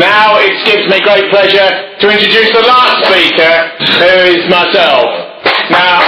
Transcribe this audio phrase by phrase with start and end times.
[0.00, 1.68] Now it gives me great pleasure
[2.00, 3.52] to introduce the last speaker,
[4.00, 5.06] who is myself.
[5.70, 6.00] Now,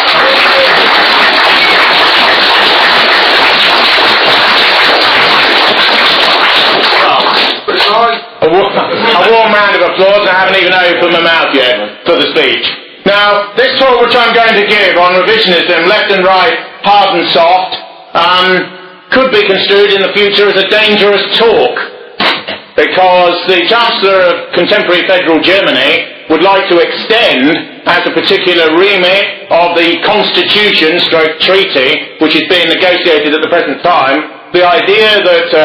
[7.13, 12.17] a, wa- a warm round of applause, I haven't even opened my mouth yet for
[12.17, 12.65] the speech.
[13.05, 16.55] Now, this talk which I'm going to give on revisionism, left and right,
[16.87, 17.75] hard and soft,
[18.15, 18.49] um,
[19.11, 21.75] could be construed in the future as a dangerous talk
[22.83, 29.47] because the Chancellor of contemporary federal Germany would like to extend as a particular remit
[29.55, 35.23] of the constitution stroke treaty which is being negotiated at the present time the idea
[35.23, 35.65] that uh,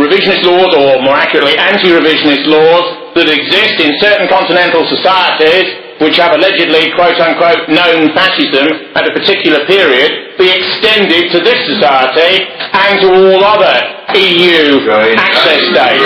[0.00, 6.34] revisionist laws or more accurately anti-revisionist laws that exist in certain continental societies which have
[6.34, 12.98] allegedly quote unquote known fascism at a particular period be extended to this society and
[13.00, 13.76] to all other
[14.18, 14.82] EU
[15.14, 16.02] access states,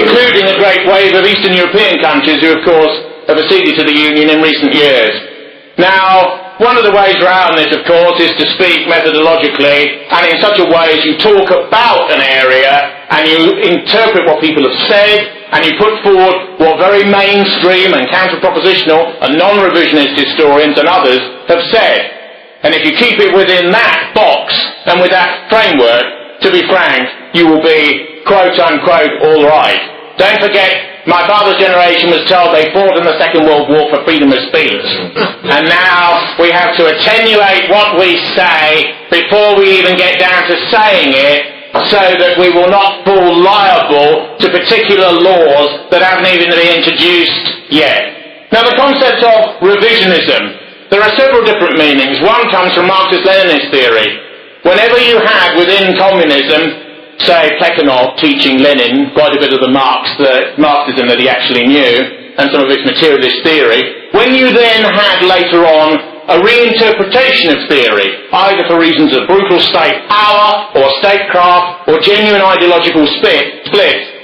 [0.00, 2.94] including the great wave of Eastern European countries who of course
[3.28, 5.14] have acceded to the Union in recent years.
[5.78, 10.40] Now, one of the ways around this, of course, is to speak methodologically and in
[10.40, 12.72] such a way as you talk about an area
[13.12, 18.10] and you interpret what people have said and you put forward what very mainstream and
[18.10, 22.16] counter-propositional and non-revisionist historians and others have said.
[22.66, 24.50] And if you keep it within that box
[24.90, 29.78] and with that framework, to be frank, you will be quote-unquote all right.
[30.18, 34.02] Don't forget, my father's generation was told they fought in the Second World War for
[34.02, 34.82] freedom of speech.
[34.82, 35.46] Mm-hmm.
[35.46, 40.56] And now we have to attenuate what we say before we even get down to
[40.74, 41.55] saying it
[41.88, 47.70] so that we will not fall liable to particular laws that haven't even been introduced
[47.70, 48.48] yet.
[48.52, 52.22] Now the concept of revisionism, there are several different meanings.
[52.22, 54.08] One comes from Marxist-Leninist theory.
[54.62, 56.86] Whenever you have within communism,
[57.22, 61.66] say Plekhanov teaching Lenin quite a bit of the Marx, the Marxism that he actually
[61.66, 61.94] knew,
[62.38, 67.70] and some of his materialist theory, when you then had later on a reinterpretation of
[67.70, 73.62] theory, either for reasons of brutal state power or statecraft or genuine ideological split.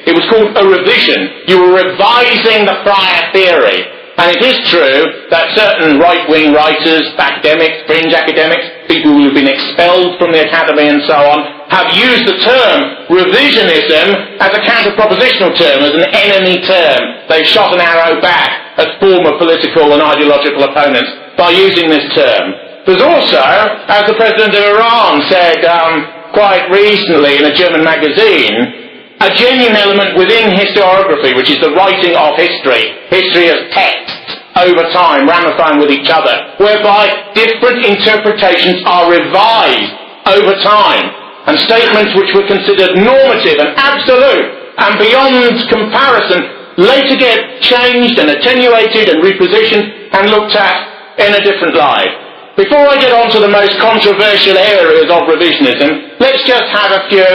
[0.03, 1.47] It was called a revision.
[1.47, 3.87] You were revising the prior theory.
[4.19, 9.49] And it is true that certain right-wing writers, academics, fringe academics, people who have been
[9.49, 11.39] expelled from the academy and so on,
[11.73, 17.01] have used the term revisionism as a counter-propositional term, as an enemy term.
[17.31, 22.53] They've shot an arrow back at former political and ideological opponents by using this term.
[22.87, 23.39] There's also,
[23.87, 28.83] as the President of Iran said um, quite recently in a German magazine,
[29.23, 34.83] a genuine element within historiography, which is the writing of history, history as texts over
[34.91, 39.95] time, ramifying with each other, whereby different interpretations are revised
[40.27, 41.07] over time,
[41.47, 46.43] and statements which were considered normative and absolute and beyond comparison
[46.79, 50.92] later get changed and attenuated and repositioned and looked at
[51.27, 52.13] in a different light.
[52.57, 57.09] Before I get on to the most controversial areas of revisionism, let's just have a
[57.09, 57.31] few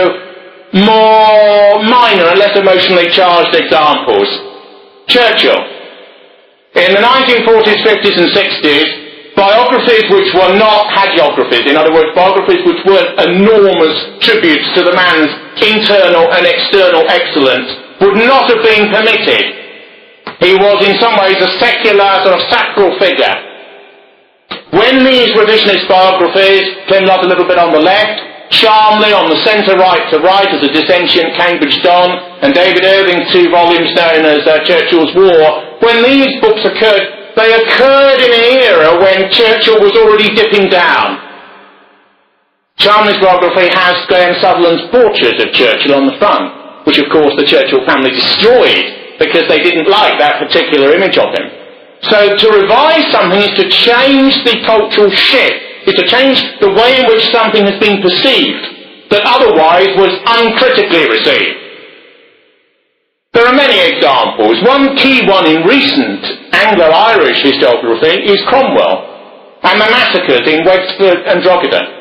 [0.86, 4.30] more minor and less emotionally charged examples.
[5.10, 5.58] Churchill.
[6.78, 8.88] In the 1940s, 50s and 60s,
[9.34, 14.94] biographies which were not hagiographies, in other words, biographies which weren't enormous tributes to the
[14.94, 17.70] man's internal and external excellence,
[18.02, 19.46] would not have been permitted.
[20.46, 23.57] He was in some ways a secular, sort of sacral figure.
[24.76, 26.68] When these revisionist biographies
[27.08, 30.64] up a little bit on the left, Charmley on the centre right to right as
[30.64, 35.80] a dissentient Cambridge Don, and David Irving's two volumes known as uh, Churchill's War.
[35.84, 41.20] When these books occurred, they occurred in an era when Churchill was already dipping down.
[42.78, 47.46] Charmley's biography has Graham Sutherland's portrait of Churchill on the front, which of course the
[47.46, 51.57] Churchill family destroyed because they didn't like that particular image of him.
[52.04, 57.00] So to revise something is to change the cultural shift is to change the way
[57.00, 61.58] in which something has been perceived that otherwise was uncritically received.
[63.34, 64.60] There are many examples.
[64.68, 69.08] One key one in recent Anglo-Irish historiography is Cromwell
[69.64, 71.98] and the massacres in Wexford and Drogheda.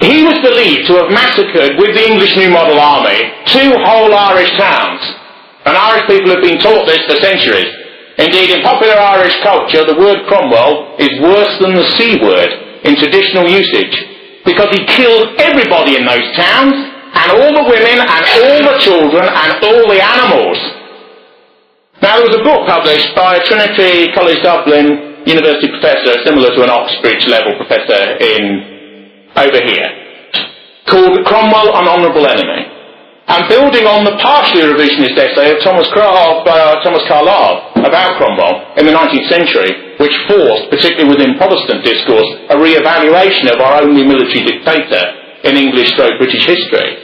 [0.00, 4.50] He was believed to have massacred with the English New Model Army two whole Irish
[4.58, 5.02] towns.
[5.64, 7.81] And Irish people have been taught this for centuries.
[8.18, 12.50] Indeed, in popular Irish culture, the word Cromwell is worse than the C word
[12.84, 13.94] in traditional usage
[14.44, 19.24] because he killed everybody in those towns and all the women and all the children
[19.24, 20.58] and all the animals.
[22.02, 26.62] Now, there was a book published by a Trinity College Dublin University professor, similar to
[26.64, 29.88] an Oxbridge level professor in over here,
[30.90, 32.71] called Cromwell, an Honourable Enemy.
[33.28, 38.74] And building on the partially revisionist essay of Thomas, Car- uh, Thomas Carlyle about Cromwell
[38.76, 44.02] in the 19th century, which forced, particularly within Protestant discourse, a re-evaluation of our only
[44.02, 45.04] military dictator
[45.46, 46.98] in English stroke British history.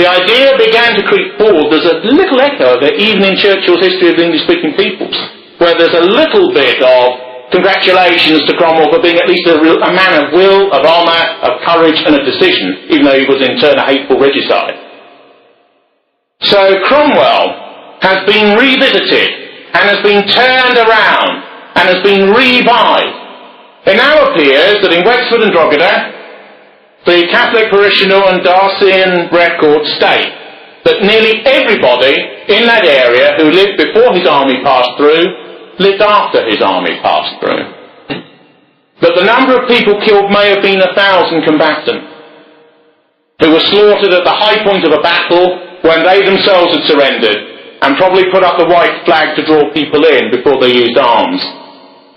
[0.00, 1.68] The idea began to creep forward.
[1.68, 5.16] There's a little echo of it even in Churchill's History of the English-speaking peoples,
[5.60, 9.76] where there's a little bit of congratulations to Cromwell for being at least a, real,
[9.76, 13.44] a man of will, of honour, of courage and of decision, even though he was
[13.44, 14.79] in turn a hateful regicide.
[16.42, 19.28] So Cromwell has been revisited
[19.76, 21.30] and has been turned around
[21.76, 23.16] and has been revived.
[23.86, 26.20] It now appears that in Wexford and Drogheda,
[27.06, 30.32] the Catholic parishioner and diocesan records state
[30.84, 32.16] that nearly everybody
[32.48, 35.28] in that area who lived before his army passed through
[35.78, 37.64] lived after his army passed through.
[39.00, 42.04] But the number of people killed may have been a thousand combatants
[43.40, 47.40] who were slaughtered at the high point of a battle when they themselves had surrendered
[47.82, 51.40] and probably put up the white flag to draw people in before they used arms,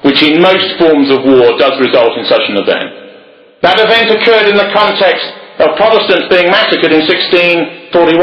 [0.04, 2.92] which in most forms of war does result in such an event.
[3.63, 5.24] That event occurred in the context
[5.63, 8.19] of Protestants being massacred in 1641.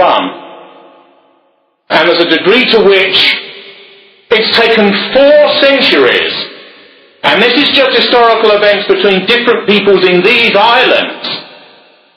[1.88, 3.18] And there's a degree to which
[4.30, 6.34] it's taken four centuries,
[7.24, 11.26] and this is just historical events between different peoples in these islands,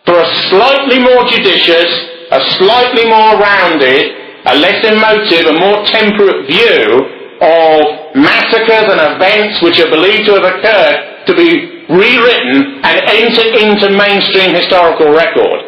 [0.05, 1.89] for a slightly more judicious,
[2.33, 4.01] a slightly more rounded,
[4.49, 6.81] a less emotive, a more temperate view
[7.39, 7.79] of
[8.17, 13.93] massacres and events which are believed to have occurred to be rewritten and enter into
[13.93, 15.61] mainstream historical record.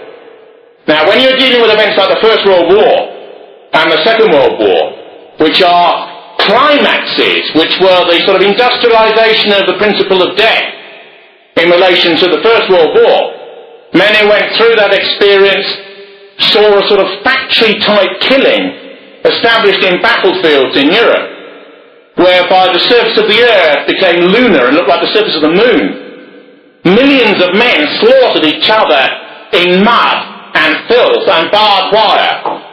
[0.87, 2.93] Now, when you're dealing with events like the First World War
[3.73, 4.81] and the Second World War,
[5.41, 10.65] which are climaxes, which were the sort of industrialization of the principle of death
[11.57, 13.19] in relation to the First World War.
[13.93, 15.65] Many went through that experience,
[16.39, 18.63] saw a sort of factory type killing
[19.23, 21.27] established in battlefields in Europe,
[22.15, 25.55] whereby the surface of the earth became lunar and looked like the surface of the
[25.55, 25.83] moon.
[26.85, 29.03] Millions of men slaughtered each other
[29.53, 30.17] in mud
[30.53, 32.65] and filth and barbed wire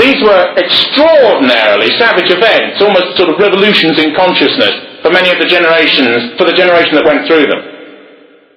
[0.00, 5.44] these were extraordinarily savage events, almost sort of revolutions in consciousness for many of the
[5.44, 7.60] generations, for the generation that went through them.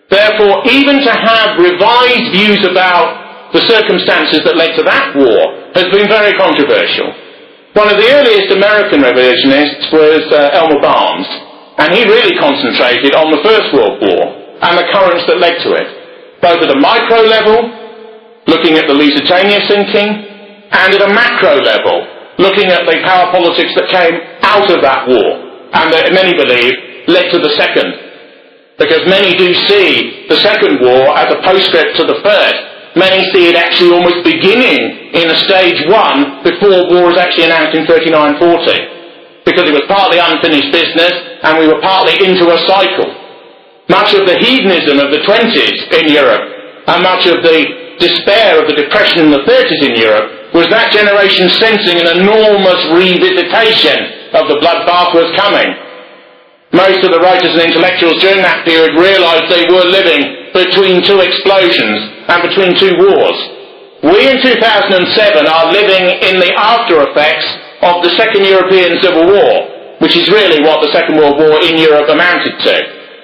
[0.07, 3.22] Therefore, even to have revised views about
[3.53, 7.13] the circumstances that led to that war has been very controversial.
[7.73, 11.29] One of the earliest American revisionists was uh, Elmer Barnes,
[11.77, 14.23] and he really concentrated on the First World War
[14.61, 15.87] and the currents that led to it,
[16.41, 17.65] both at a micro level,
[18.45, 20.09] looking at the Lusitania sinking,
[20.73, 22.05] and at a macro level,
[22.37, 25.29] looking at the power politics that came out of that war,
[25.77, 26.73] and that many believe
[27.07, 27.89] led to the second.
[28.77, 32.72] Because many do see the second war as a postscript to the first.
[32.95, 37.73] Many see it actually almost beginning in a stage one before war was actually announced
[37.73, 39.45] in 39-40.
[39.45, 43.09] Because it was partly unfinished business and we were partly into a cycle.
[43.89, 46.45] Much of the hedonism of the 20s in Europe
[46.87, 50.93] and much of the despair of the depression in the 30s in Europe was that
[50.93, 55.65] generation sensing an enormous revisitation of the bloodbath was coming.
[56.73, 61.19] Most of the writers and intellectuals during that period realized they were living between two
[61.19, 61.97] explosions
[62.29, 63.37] and between two wars.
[64.05, 67.47] We in 2007 are living in the after effects
[67.81, 71.79] of the Second European Civil War, which is really what the Second World War in
[71.79, 72.75] Europe amounted to.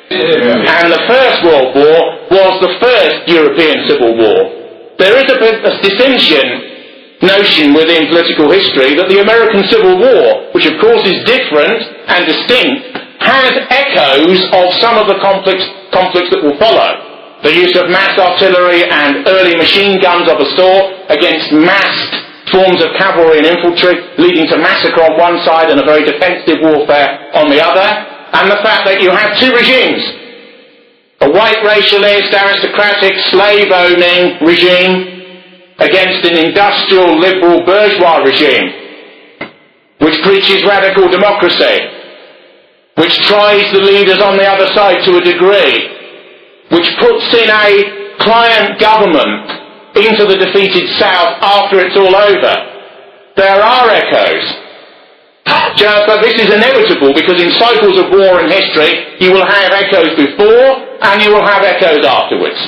[0.10, 0.80] Yeah.
[0.82, 2.00] And the First World War
[2.34, 4.40] was the first European Civil War.
[4.98, 6.44] There is a, a distinction
[7.22, 12.24] notion within political history that the American Civil War, which of course is different and
[12.24, 17.09] distinct, has echoes of some of the conflicts, conflicts that will follow.
[17.44, 22.14] The use of mass artillery and early machine guns of a sort against massed
[22.52, 26.60] forms of cavalry and infantry, leading to massacre on one side and a very defensive
[26.60, 27.88] warfare on the other,
[28.34, 30.04] and the fact that you have two regimes.
[31.22, 35.20] A white racialist, aristocratic, slave-owning regime
[35.80, 38.80] against an industrial liberal bourgeois regime
[40.00, 41.76] which preaches radical democracy,
[42.96, 45.99] which tries the leaders on the other side to a degree,
[46.72, 49.50] which puts in a client government
[49.96, 52.56] into the defeated South after it's all over.
[53.36, 54.46] There are echoes.
[55.46, 60.14] But this is inevitable because in cycles of war in history, you will have echoes
[60.14, 60.70] before
[61.02, 62.60] and you will have echoes afterwards.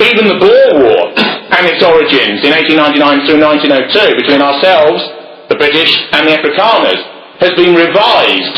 [0.00, 5.02] Even the Boer War and its origins in 1899 through 1902 between ourselves,
[5.50, 7.02] the British, and the Afrikaners
[7.38, 8.56] has been revised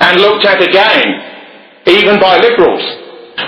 [0.00, 1.06] and looked at again,
[1.86, 2.84] even by liberals.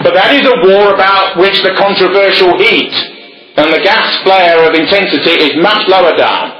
[0.05, 2.93] But that is a war about which the controversial heat
[3.57, 6.55] and the gas flare of intensity is much lower down.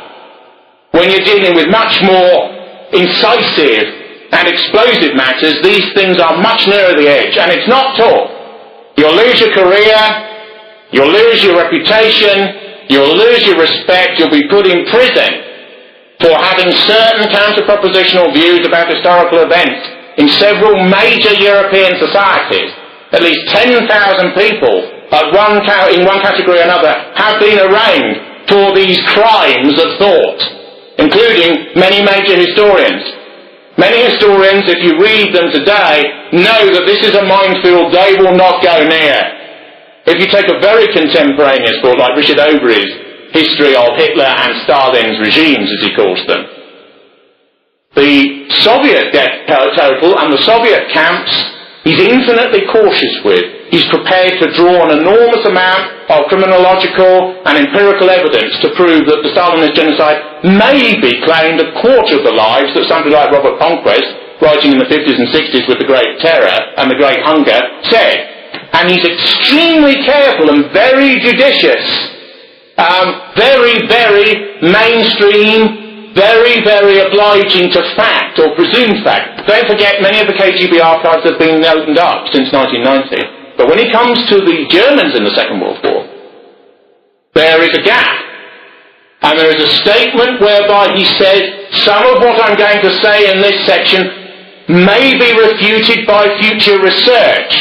[0.97, 2.57] When you're dealing with much more
[2.91, 3.87] incisive
[4.33, 8.33] and explosive matters, these things are much nearer the edge, and it's not talk.
[8.97, 10.01] You'll lose your career,
[10.91, 15.45] you'll lose your reputation, you'll lose your respect, you'll be put in prison
[16.19, 19.87] for having certain counter-propositional views about historical events
[20.19, 22.73] in several major European societies.
[23.13, 23.89] At least 10,000
[24.37, 24.99] people
[25.33, 30.41] one in one category or another have been arraigned for these crimes of thought,
[30.99, 33.05] including many major historians.
[33.79, 36.03] Many historians, if you read them today,
[36.35, 39.17] know that this is a minefield they will not go near.
[40.09, 42.91] If you take a very contemporaneous book like Richard Overy's
[43.31, 46.43] history of Hitler and Stalin's regimes, as he calls them,
[47.95, 51.58] the Soviet death total and the Soviet camps
[51.89, 58.09] he's infinitely cautious with he's prepared to draw an enormous amount of criminological and empirical
[58.09, 62.85] evidence to prove that the Stalinist genocide maybe claimed a quarter of the lives that
[62.89, 64.09] somebody like Robert Conquest,
[64.41, 68.17] writing in the 50s and 60s with the Great Terror and the Great Hunger, said.
[68.73, 71.85] And he's extremely careful and very judicious,
[72.77, 79.47] um, very, very mainstream, very, very obliging to fact or presumed fact.
[79.47, 83.57] Don't forget, many of the KGB archives have been opened up since 1990.
[83.57, 86.07] But when it comes to the Germans in the Second World War,
[87.35, 88.25] there is a gap.
[89.21, 91.43] And there is a statement whereby he says,
[91.83, 94.07] some of what I'm going to say in this section
[94.69, 97.53] may be refuted by future research.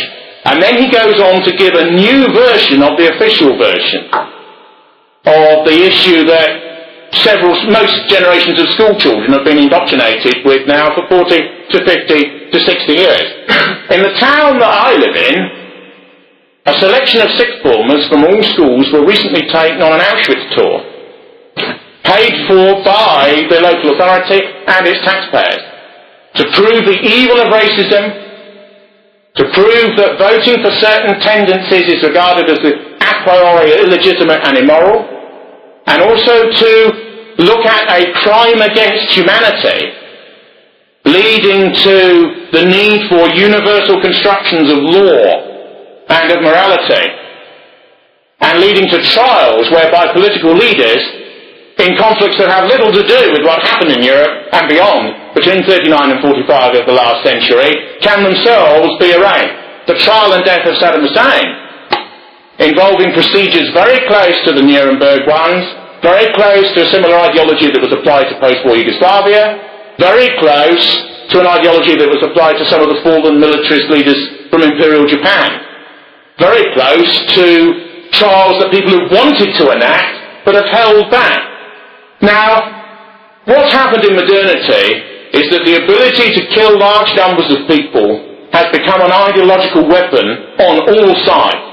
[0.46, 4.06] And then he goes on to give a new version of the official version
[5.28, 6.67] of the issue that
[7.12, 11.30] several, most generations of school children have been indoctrinated with now for 40
[11.72, 13.28] to 50 to 60 years.
[13.96, 15.38] In the town that I live in,
[16.68, 20.84] a selection of sixth formers from all schools were recently taken on an Auschwitz tour,
[22.04, 25.64] paid for by the local authority and its taxpayers,
[26.36, 28.28] to prove the evil of racism,
[29.40, 32.74] to prove that voting for certain tendencies is regarded as a
[33.24, 35.17] priori illegitimate and immoral,
[35.88, 36.72] and also to
[37.40, 39.94] look at a crime against humanity
[41.08, 41.98] leading to
[42.52, 45.24] the need for universal constructions of law
[46.12, 47.06] and of morality,
[48.40, 51.00] and leading to trials whereby political leaders,
[51.80, 55.64] in conflicts that have little to do with what happened in Europe and beyond, between
[55.64, 59.86] 39 and 45 of the last century, can themselves be arraigned.
[59.86, 61.46] The trial and death of Saddam Hussein,
[62.60, 65.64] involving procedures very close to the Nuremberg ones,
[66.02, 70.84] very close to a similar ideology that was applied to post-war Yugoslavia, very close
[71.34, 74.18] to an ideology that was applied to some of the fallen militarist leaders
[74.50, 75.68] from Imperial Japan
[76.40, 77.48] very close to
[78.14, 81.42] trials that people have wanted to enact but have held back.
[82.22, 84.88] Now, what's happened in modernity
[85.34, 90.24] is that the ability to kill large numbers of people has become an ideological weapon
[90.62, 91.64] on all sides.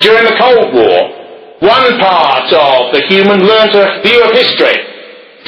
[0.00, 0.98] During the Cold War,
[1.60, 4.76] one part of the human learnt a view of history.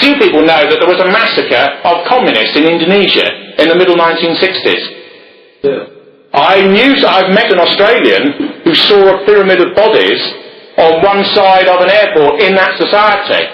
[0.00, 3.28] Few people know that there was a massacre of communists in Indonesia
[3.61, 4.85] in the middle 1960s.
[5.62, 5.99] Yeah.
[6.33, 10.21] I knew, I've met an Australian who saw a pyramid of bodies
[10.78, 13.45] on one side of an airport in that society.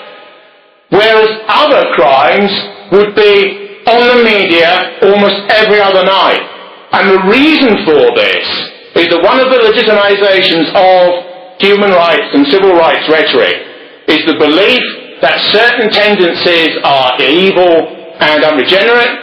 [0.90, 2.52] Whereas other crimes
[2.92, 6.44] would be on the media almost every other night.
[6.92, 8.46] And the reason for this
[8.94, 13.58] is that one of the legitimizations of human rights and civil rights rhetoric
[14.06, 14.84] is the belief
[15.22, 19.14] that certain tendencies are evil and unregenerate,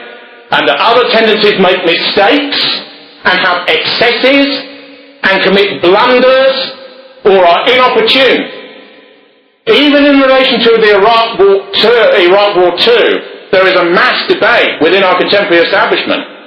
[0.52, 2.60] and that other tendencies make mistakes,
[3.24, 4.50] and have excesses
[5.24, 6.58] and commit blunders
[7.24, 8.42] or are inopportune.
[9.70, 13.06] Even in relation to the Iraq War, II, Iraq War II,
[13.54, 16.41] there is a mass debate within our contemporary establishment.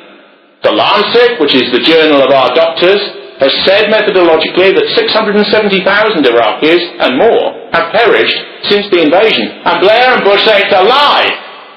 [0.64, 2.98] The Lancet, which is the journal of our doctors,
[3.36, 5.84] has said methodologically that 670,000
[6.24, 8.38] Iraqis and more have perished
[8.72, 9.60] since the invasion.
[9.68, 11.28] And Blair and Bush say it's a lie.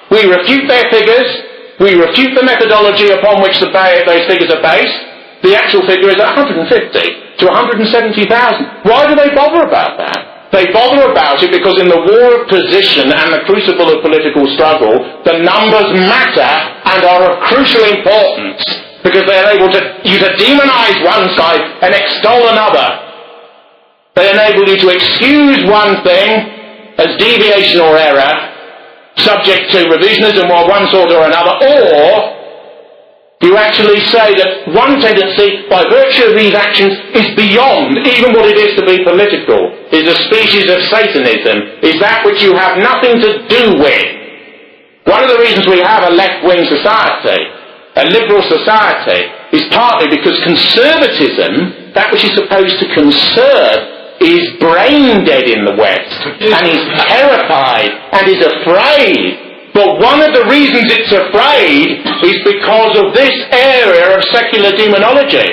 [0.08, 1.28] We refute their figures,
[1.84, 4.98] we refute the methodology upon which the, those figures are based.
[5.44, 8.88] The actual figure is 150 to 170,000.
[8.88, 10.27] Why do they bother about that?
[10.52, 14.48] They bother about it because in the war of position and the crucible of political
[14.56, 14.96] struggle,
[15.28, 16.54] the numbers matter
[16.88, 18.64] and are of crucial importance
[19.04, 22.88] because they are able to, you to demonize one side and extol another.
[24.16, 26.30] They enable you to excuse one thing
[26.98, 28.34] as deviation or error
[29.18, 32.37] subject to revisionism of one sort or another, or
[33.38, 38.50] You actually say that one tendency, by virtue of these actions, is beyond even what
[38.50, 42.82] it is to be political, is a species of Satanism, is that which you have
[42.82, 44.10] nothing to do with.
[45.06, 47.40] One of the reasons we have a left-wing society,
[47.96, 55.30] a liberal society, is partly because conservatism, that which is supposed to conserve, is brain
[55.30, 59.47] dead in the West, and is terrified, and is afraid
[59.78, 65.46] but one of the reasons it's afraid is because of this area of secular demonology.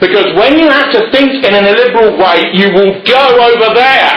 [0.00, 4.16] Because when you have to think in an illiberal way, you will go over there.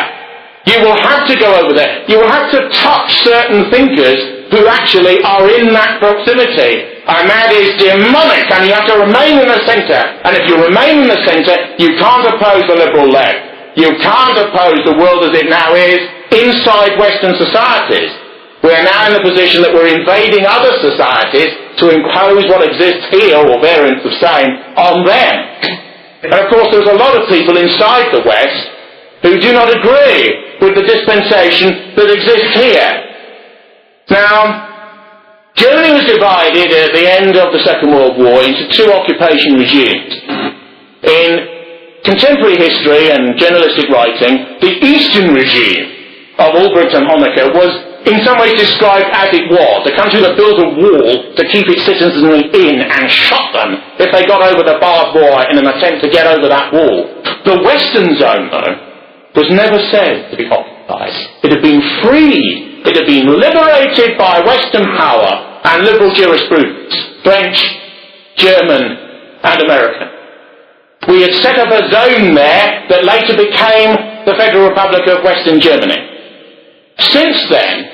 [0.64, 2.08] You will have to go over there.
[2.08, 7.04] You will have to touch certain thinkers who actually are in that proximity.
[7.04, 10.24] And that is demonic, and you have to remain in the centre.
[10.24, 13.76] And if you remain in the centre, you can't oppose the liberal left.
[13.76, 16.00] You can't oppose the world as it now is
[16.32, 18.23] inside Western societies.
[18.64, 21.52] We are now in the position that we're invading other societies
[21.84, 25.36] to impose what exists here, or variants of same, on them.
[26.24, 28.64] And of course there's a lot of people inside the West
[29.24, 32.92] who do not agree with the dispensation that exists here.
[34.12, 34.72] Now,
[35.56, 40.12] Germany was divided at the end of the Second World War into two occupation regimes.
[41.04, 41.30] In
[42.08, 45.84] contemporary history and journalistic writing, the Eastern regime
[46.40, 50.36] of Ulbricht and Honecker was in some ways described as it was, a country that
[50.36, 52.20] built a wall to keep its citizens
[52.52, 56.10] in and shot them if they got over the barbed wire in an attempt to
[56.12, 57.08] get over that wall.
[57.48, 58.76] The Western zone, though,
[59.40, 61.16] was never said to be occupied.
[61.48, 62.84] It had been freed.
[62.84, 66.92] It had been liberated by Western power and liberal jurisprudence,
[67.24, 67.56] French,
[68.36, 68.84] German,
[69.48, 70.12] and American.
[71.08, 73.96] We had set up a zone there that later became
[74.28, 76.13] the Federal Republic of Western Germany.
[77.00, 77.90] Since then,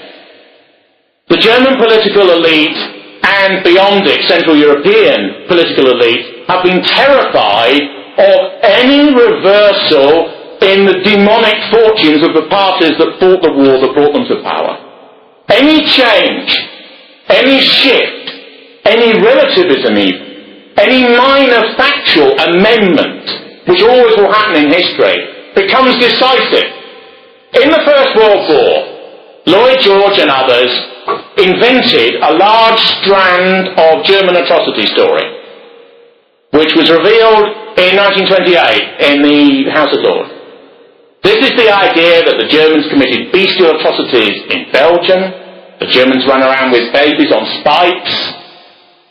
[1.30, 2.78] the German political elite
[3.24, 7.82] and beyond it, Central European political elite, have been terrified
[8.18, 13.94] of any reversal in the demonic fortunes of the parties that fought the war that
[13.94, 14.76] brought them to power.
[15.48, 16.50] Any change,
[17.30, 18.26] any shift,
[18.86, 23.24] any relativism even, any minor factual amendment,
[23.68, 26.70] which always will happen in history, becomes decisive.
[27.62, 28.89] In the First World War,
[29.50, 30.70] Lloyd George and others
[31.42, 35.26] invented a large strand of German atrocity story,
[36.54, 37.50] which was revealed
[37.82, 40.30] in 1928 in the House of Lords.
[41.26, 45.34] This is the idea that the Germans committed bestial atrocities in Belgium,
[45.82, 48.16] the Germans ran around with babies on spikes,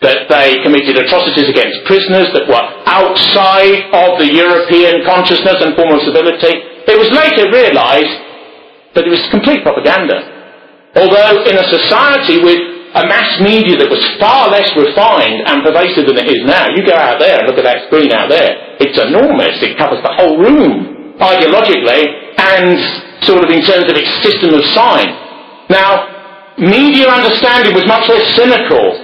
[0.01, 5.91] that they committed atrocities against prisoners that were outside of the European consciousness and form
[5.91, 6.55] of civility.
[6.87, 8.28] It was later realized
[8.95, 10.39] that it was complete propaganda.
[10.97, 12.61] Although in a society with
[12.97, 16.81] a mass media that was far less refined and pervasive than it is now, you
[16.85, 19.61] go out there and look at that screen out there, it's enormous.
[19.61, 22.79] It covers the whole room, ideologically and
[23.27, 25.11] sort of in terms of its system of sign.
[25.69, 28.95] Now, media understanding was much less cynical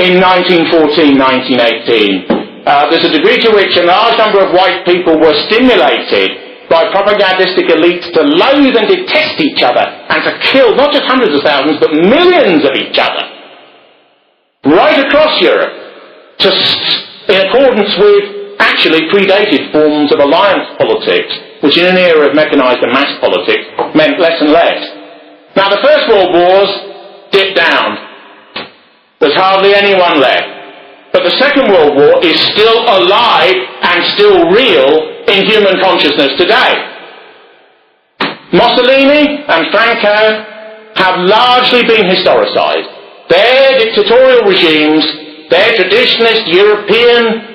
[0.00, 2.64] in 1914, 1918.
[2.64, 6.86] Uh, there's a degree to which a large number of white people were stimulated by
[6.94, 11.42] propagandistic elites to loathe and detest each other and to kill not just hundreds of
[11.42, 13.26] thousands but millions of each other
[14.70, 15.74] right across Europe
[16.38, 16.48] to,
[17.28, 22.80] in accordance with actually predated forms of alliance politics which in an era of mechanized
[22.82, 24.80] and mass politics meant less and less.
[25.56, 26.70] Now the First World Wars
[27.32, 27.98] dipped down.
[29.20, 30.48] There's hardly anyone left.
[31.12, 36.72] But the Second World War is still alive and still real in human consciousness today.
[38.52, 40.18] Mussolini and Franco
[40.96, 42.90] have largely been historicized.
[43.30, 45.06] Their dictatorial regimes,
[45.50, 47.50] their traditionalist European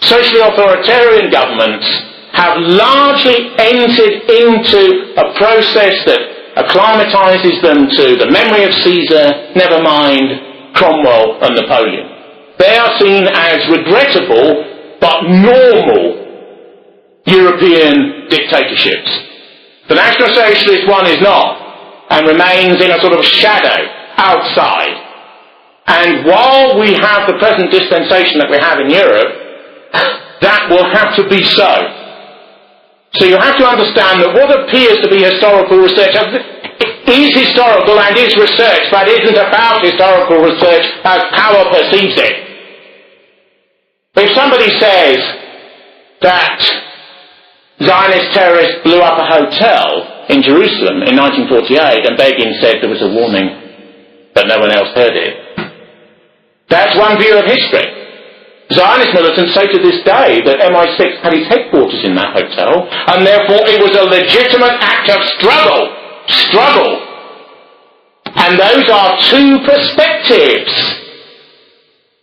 [0.00, 1.84] socially authoritarian governments
[2.32, 6.20] have largely entered into a process that
[6.56, 12.08] acclimatizes them to the memory of Caesar, never mind Cromwell and Napoleon.
[12.58, 14.64] They are seen as regrettable
[15.00, 16.29] but normal
[17.26, 19.10] European dictatorships.
[19.88, 21.60] The National Socialist one is not,
[22.10, 23.78] and remains in a sort of shadow
[24.16, 24.94] outside.
[25.86, 29.30] And while we have the present dispensation that we have in Europe,
[30.40, 31.74] that will have to be so.
[33.18, 36.14] So you have to understand that what appears to be historical research
[37.10, 42.36] is historical and is research, but isn't about historical research as power perceives it.
[44.14, 45.18] If somebody says
[46.22, 46.60] that
[47.82, 53.00] Zionist terrorists blew up a hotel in Jerusalem in 1948 and Begin said there was
[53.00, 53.48] a warning,
[54.34, 55.50] but no one else heard it,
[56.70, 58.00] that's one view of history.
[58.70, 63.26] Zionist militants say to this day that MI6 had its headquarters in that hotel, and
[63.26, 65.90] therefore it was a legitimate act of struggle.
[66.46, 66.94] Struggle.
[68.30, 70.70] And those are two perspectives.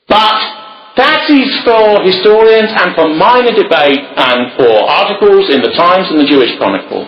[0.08, 0.57] But
[0.98, 6.20] that is for historians and for minor debate and for articles in the Times and
[6.20, 7.06] the Jewish Chronicle.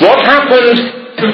[0.00, 0.80] What happened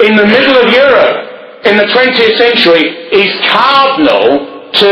[0.02, 1.18] in the middle of Europe
[1.62, 4.50] in the 20th century is cardinal
[4.82, 4.90] to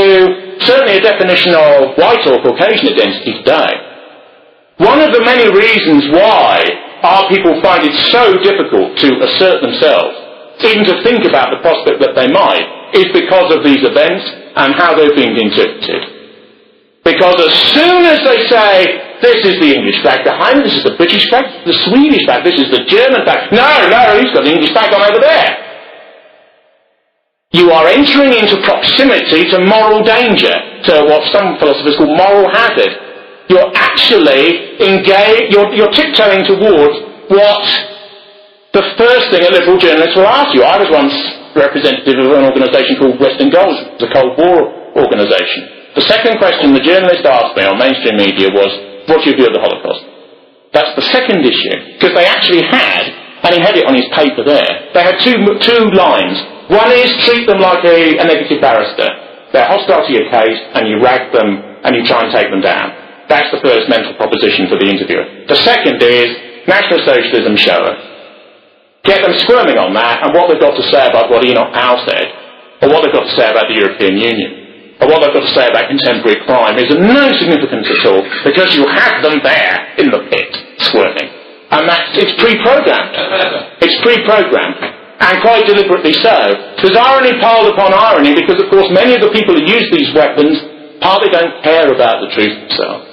[0.63, 3.75] certainly a definition of white or Caucasian identity today.
[4.79, 6.63] One of the many reasons why
[7.03, 10.15] our people find it so difficult to assert themselves,
[10.63, 14.25] even to think about the prospect that they might, is because of these events
[14.57, 16.20] and how they're being interpreted.
[17.05, 18.71] Because as soon as they say,
[19.25, 22.45] this is the English flag behind me, this is the British flag, the Swedish flag,
[22.45, 25.71] this is the German flag, no, no, he's got the English flag on over there.
[27.53, 30.55] You are entering into proximity to moral danger,
[30.87, 32.95] to what some philosophers call moral hazard.
[33.49, 36.95] You're actually engaged, you're, you're tiptoeing towards
[37.27, 37.65] what
[38.73, 40.63] the first thing a liberal journalist will ask you.
[40.63, 41.17] I was once
[41.57, 45.80] representative of an organisation called Western Goals, the Cold War organisation.
[45.95, 48.71] The second question the journalist asked me on mainstream media was,
[49.11, 50.07] what's your view of the Holocaust?
[50.71, 53.11] That's the second issue, because they actually had,
[53.43, 55.35] and he had it on his paper there, they had two,
[55.67, 56.39] two lines.
[56.71, 59.11] One is treat them like a, a negative barrister.
[59.51, 62.63] They're hostile to your case, and you rag them, and you try and take them
[62.63, 62.95] down.
[63.27, 65.27] That's the first mental proposition for the interviewer.
[65.51, 67.99] The second is National Socialism Shoah.
[69.03, 71.99] Get them squirming on that, and what they've got to say about what Enoch Powell
[72.07, 72.31] said,
[72.83, 74.60] or what they've got to say about the European Union,
[75.01, 78.23] or what they've got to say about contemporary crime is of no significance at all,
[78.45, 80.53] because you have them there in the pit,
[80.85, 81.29] squirming.
[81.73, 83.15] And that's, it's pre-programmed.
[83.81, 86.37] It's pre-programmed and quite deliberately so.
[86.81, 90.13] There's irony piled upon irony because, of course, many of the people who use these
[90.17, 90.59] weapons
[91.01, 93.07] partly don't care about the truth themselves.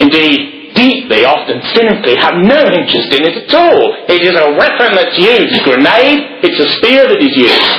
[0.00, 4.06] Indeed, deeply, often cynically, have no interest in it at all.
[4.08, 7.74] It is a weapon that's used, a grenade, it's a spear that is used.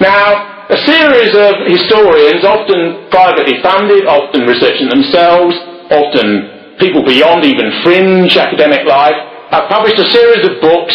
[0.00, 5.58] Now, a series of historians, often privately funded, often researching themselves,
[5.90, 9.18] often people beyond even fringe academic life,
[9.50, 10.94] have published a series of books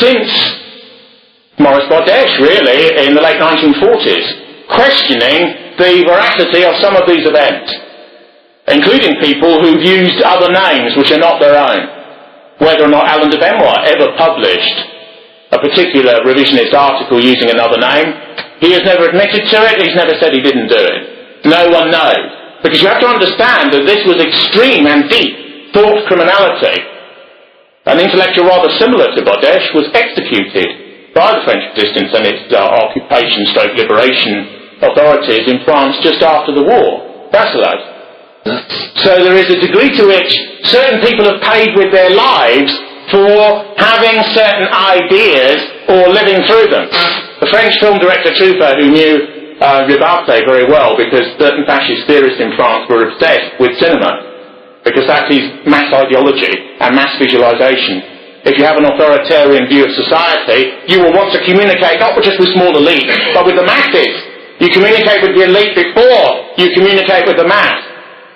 [0.00, 0.32] since
[1.60, 7.76] Maurice Bardèche, really, in the late 1940s, questioning the veracity of some of these events,
[8.72, 11.92] including people who've used other names which are not their own.
[12.58, 14.76] Whether or not Alain de Benoist ever published
[15.52, 18.08] a particular revisionist article using another name,
[18.60, 21.46] he has never admitted to it, he's never said he didn't do it.
[21.46, 22.60] No one knows.
[22.62, 26.80] Because you have to understand that this was extreme and deep thought criminality.
[27.84, 32.64] An intellectual rather similar to Bardèche was executed by the French resistance and its uh,
[32.64, 37.28] occupation stroke liberation authorities in France just after the war.
[37.28, 37.94] Brasillach.
[39.04, 40.32] So there is a degree to which
[40.64, 42.72] certain people have paid with their lives
[43.12, 46.88] for having certain ideas or living through them.
[47.40, 52.40] The French film director Truffaut, who knew uh, Rebatet very well because certain fascist theorists
[52.40, 54.30] in France were obsessed with cinema
[54.84, 55.30] because that's
[55.66, 61.16] mass ideology and mass visualization if you have an authoritarian view of society, you will
[61.16, 64.12] want to communicate not just with small elite, but with the masses.
[64.60, 67.80] You communicate with the elite before you communicate with the mass.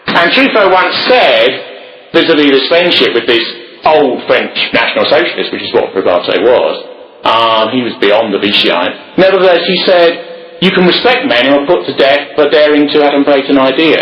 [0.08, 3.44] And Truffaut once said, vis-à-vis this friendship with this
[3.84, 6.88] old French National Socialist, which is what Rebatet was,
[7.24, 9.18] um, he was beyond the Vichyite.
[9.18, 12.98] Nevertheless, he said, you can respect men who are put to death for daring to
[12.98, 13.98] adumbrate an idea.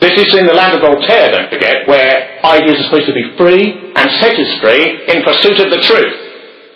[0.00, 3.32] This is in the land of Voltaire, don't forget, where ideas are supposed to be
[3.40, 6.16] free and set as free in pursuit of the truth.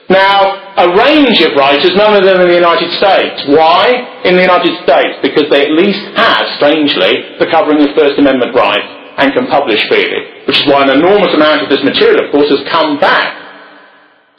[0.08, 3.44] Now, a range of writers, none of them in the United States.
[3.46, 5.20] Why in the United States?
[5.22, 8.88] Because they at least have, strangely, the covering of First Amendment rights
[9.20, 10.48] and can publish freely.
[10.48, 13.36] Which is why an enormous amount of this material, of course, has come back.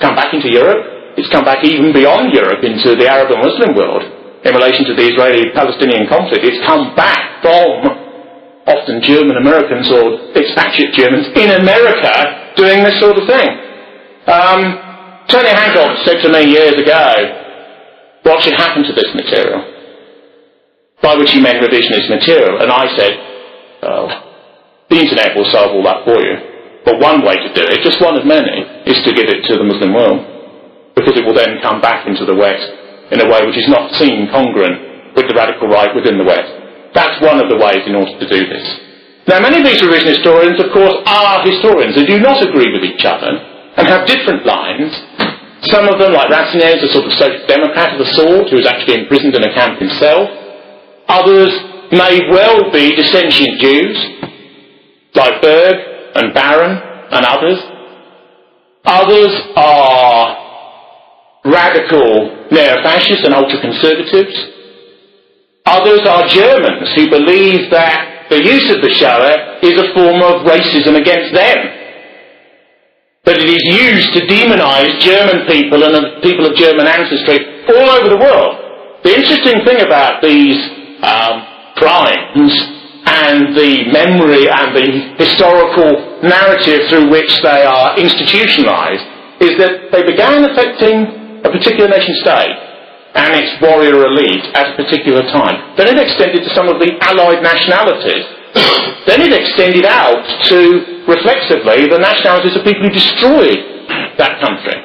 [0.01, 1.15] Come back into Europe.
[1.17, 4.03] It's come back even beyond Europe into the Arab and Muslim world
[4.43, 6.41] in relation to the Israeli-Palestinian conflict.
[6.43, 7.85] It's come back from
[8.65, 13.49] often German Americans or expatriate Germans in America doing this sort of thing.
[14.25, 14.61] Um,
[15.27, 17.37] Tony Hancock said to me years ago,
[18.23, 19.61] what should happen to this material?
[21.01, 22.61] By which he meant revisionist material.
[22.61, 23.13] And I said,
[23.83, 24.09] oh,
[24.89, 26.50] the internet will solve all that for you.
[26.85, 29.57] But one way to do it, just one of many, is to give it to
[29.57, 30.25] the Muslim world.
[30.95, 32.67] Because it will then come back into the West
[33.13, 36.51] in a way which is not seen congruent with the radical right within the West.
[36.93, 38.65] That's one of the ways in order to do this.
[39.27, 41.95] Now, many of these revision historians, of course, are historians.
[41.95, 43.29] They do not agree with each other
[43.77, 44.91] and have different lines.
[45.69, 48.65] Some of them, like is a sort of social democrat of the sort who is
[48.65, 50.27] actually imprisoned in a camp himself.
[51.07, 51.53] Others
[51.91, 53.97] may well be dissentient Jews,
[55.13, 56.77] like Berg and Baron
[57.11, 57.59] and others.
[58.85, 60.41] Others are
[61.45, 64.35] radical neo-fascists and ultra-conservatives.
[65.65, 70.47] Others are Germans who believe that the use of the Shoah is a form of
[70.47, 71.57] racism against them.
[73.25, 78.09] That it is used to demonize German people and people of German ancestry all over
[78.09, 78.57] the world.
[79.03, 80.57] The interesting thing about these
[81.05, 81.45] um,
[81.77, 82.80] crimes
[83.11, 84.87] and the memory and the
[85.19, 89.03] historical narrative through which they are institutionalized
[89.43, 92.55] is that they began affecting a particular nation state
[93.11, 95.75] and its warrior elite at a particular time.
[95.75, 98.23] Then it extended to some of the allied nationalities.
[99.09, 103.59] then it extended out to, reflexively, the nationalities of people who destroyed
[104.15, 104.79] that country.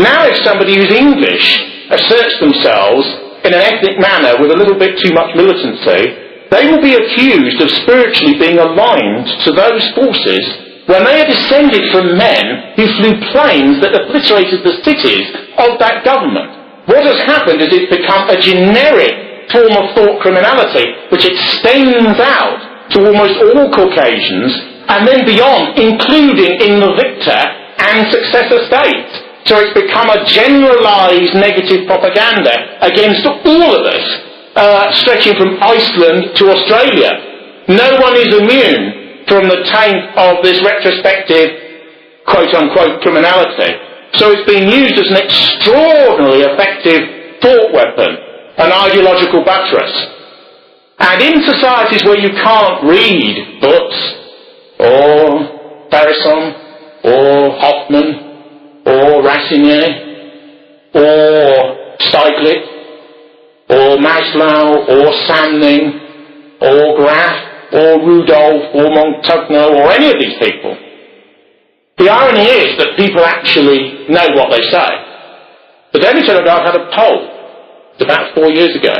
[0.00, 1.44] Now if somebody who's English
[1.92, 3.04] asserts themselves
[3.44, 7.58] in an ethnic manner with a little bit too much militancy, they will be accused
[7.64, 10.44] of spiritually being aligned to those forces
[10.86, 16.04] when they are descended from men who flew planes that obliterated the cities of that
[16.04, 16.50] government.
[16.90, 20.84] What has happened is it's become a generic form of thought criminality
[21.14, 24.52] which extends out to almost all Caucasians
[24.90, 27.40] and then beyond, including in the victor
[27.78, 29.12] and successor states.
[29.46, 34.06] So it's become a generalized negative propaganda against all of us,
[34.54, 37.10] uh, stretching from Iceland to Australia.
[37.68, 41.48] No one is immune from the taint of this retrospective
[42.26, 43.72] quote-unquote criminality.
[44.14, 48.10] So it's been used as an extraordinarily effective thought weapon,
[48.58, 49.92] an ideological buttress.
[50.98, 53.98] And in societies where you can't read books,
[54.78, 56.54] or Bresson,
[57.04, 58.08] or Hoffman,
[58.86, 59.88] or Rassinier,
[60.94, 62.71] or Stäglich,
[63.72, 65.84] or Maslow, or Sanning,
[66.60, 70.76] or Graf, or Rudolf, or Montaigne, or any of these people.
[71.98, 74.90] The irony is that people actually know what they say.
[75.92, 77.28] The Daily Telegraph had a poll
[78.00, 78.94] about four years ago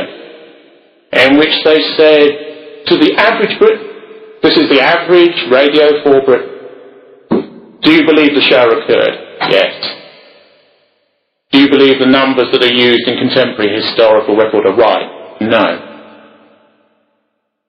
[1.13, 7.81] in which they said to the average Brit, this is the average Radio 4 Brit,
[7.81, 9.15] do you believe the Shoah occurred?
[9.49, 10.02] Yes.
[11.53, 15.37] Do you believe the numbers that are used in contemporary historical record are right?
[15.37, 15.67] No.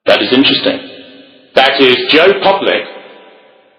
[0.08, 0.80] That is interesting.
[1.52, 2.80] That is Joe Public,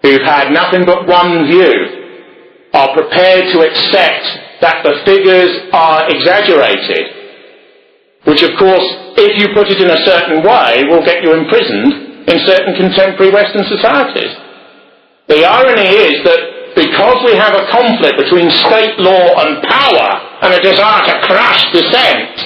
[0.06, 7.10] who've had nothing but one view, are prepared to accept that the figures are exaggerated,
[8.30, 8.86] which of course,
[9.18, 13.34] if you put it in a certain way, will get you imprisoned in certain contemporary
[13.34, 14.30] Western societies.
[15.26, 20.08] The irony is that because we have a conflict between state law and power
[20.44, 22.36] and a desire to crush dissent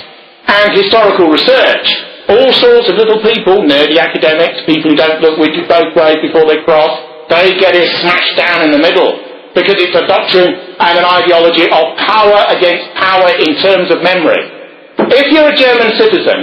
[0.47, 1.87] and historical research,
[2.31, 6.47] all sorts of little people, nerdy academics, people who don't look with both ways before
[6.47, 6.95] they cross,
[7.29, 9.19] they get it smashed down in the middle
[9.53, 14.41] because it's a doctrine and an ideology of power against power in terms of memory.
[15.11, 16.39] If you're a German citizen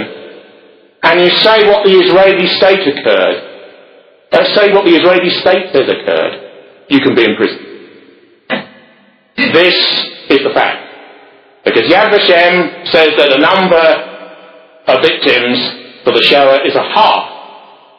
[1.02, 3.48] and you say what the Israeli state occurred,
[4.32, 6.34] Let's say what the Israeli state says occurred.
[6.90, 7.67] You can be in prison.
[9.38, 9.78] This
[10.34, 10.82] is the fact.
[11.64, 13.86] Because Yad Vashem says that the number
[14.90, 15.58] of victims
[16.02, 17.38] for the Shoah is a half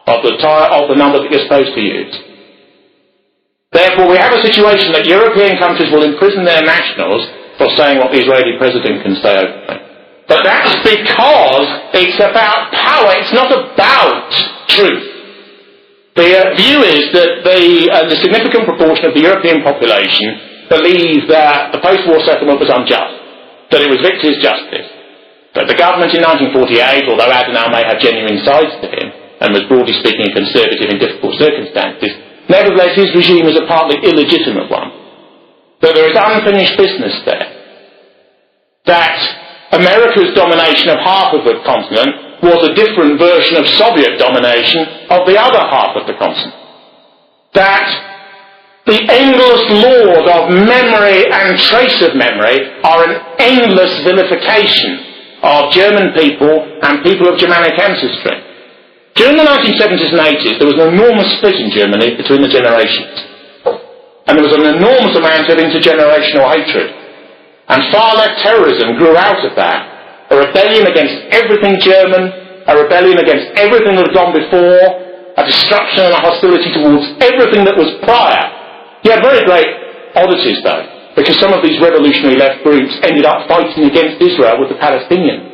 [0.08, 2.12] of the, of the number that you're supposed to use.
[3.71, 7.23] Therefore, we have a situation that European countries will imprison their nationals
[7.56, 9.80] for saying what the Israeli president can say openly.
[10.28, 13.13] But that's because it's about power.
[13.15, 14.30] It's not about
[14.67, 15.06] truth.
[16.17, 17.62] The uh, view is that the,
[17.93, 23.16] uh, the significant proportion of the European population believe that the post-war settlement was unjust,
[23.74, 24.88] that it was victor's justice,
[25.58, 29.10] that the government in 1948, although Adenauer may have genuine sides to him,
[29.42, 32.14] and was broadly speaking conservative in difficult circumstances,
[32.48, 34.94] nevertheless his regime was a partly illegitimate one.
[35.82, 37.48] That there is unfinished business there.
[38.86, 39.18] That
[39.72, 45.26] America's domination of half of the continent was a different version of Soviet domination of
[45.26, 46.56] the other half of the continent.
[47.54, 48.09] That
[48.89, 55.06] the endless lord of memory and trace of memory are an endless vilification
[55.45, 58.34] of German people and people of Germanic ancestry.
[59.13, 63.13] During the 1970s and 80s, there was an enormous split in Germany between the generations.
[64.25, 66.89] And there was an enormous amount of intergenerational hatred.
[67.69, 69.99] And far left terrorism grew out of that
[70.30, 72.30] a rebellion against everything German,
[72.69, 74.86] a rebellion against everything that had gone before,
[75.38, 78.59] a destruction and a hostility towards everything that was prior.
[79.04, 79.70] You had very great
[80.16, 84.70] oddities though, because some of these revolutionary left groups ended up fighting against Israel with
[84.70, 85.48] the Palestinians.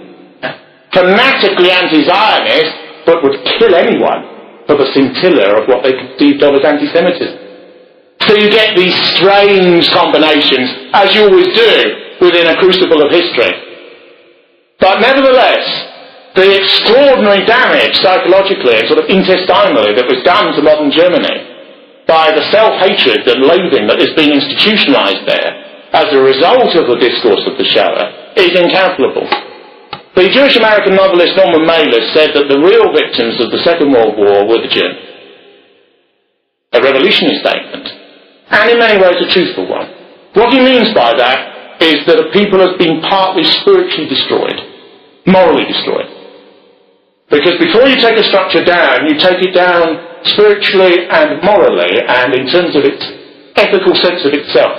[0.93, 6.65] Fanatically anti-Zionist, but would kill anyone for the scintilla of what they conceived of as
[6.65, 7.37] anti-Semitism.
[8.25, 11.71] So you get these strange combinations, as you always do,
[12.21, 13.53] within a crucible of history.
[14.79, 15.67] But nevertheless,
[16.33, 21.54] the extraordinary damage psychologically and sort of intestinally that was done to modern Germany
[22.07, 25.51] by the self-hatred and loathing that is being institutionalized there
[25.93, 29.25] as a result of the discourse of the Shoah is incalculable.
[30.15, 34.15] The Jewish American novelist Norman Mailer said that the real victims of the Second World
[34.15, 35.11] War were the Germans.
[36.71, 37.87] A revolutionary statement,
[38.51, 39.87] and in many ways a truthful one.
[40.35, 44.59] What he means by that is that a people has been partly spiritually destroyed,
[45.25, 46.11] morally destroyed.
[47.31, 52.33] Because before you take a structure down, you take it down spiritually and morally, and
[52.33, 53.03] in terms of its
[53.55, 54.75] ethical sense of itself.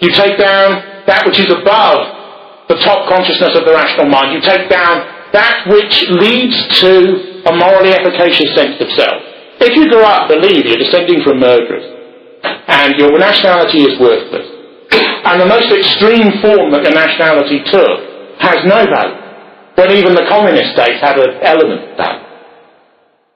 [0.00, 4.32] You take down that which is above the top consciousness of the rational mind.
[4.32, 5.02] You take down
[5.32, 9.18] that which leads to a morally efficacious sense of self.
[9.62, 11.86] If you grow up believe you're descending from murderers
[12.42, 14.46] and your nationality is worthless,
[14.92, 19.22] and the most extreme form that the nationality took has no value,
[19.78, 22.31] when even the communist states had an element of that,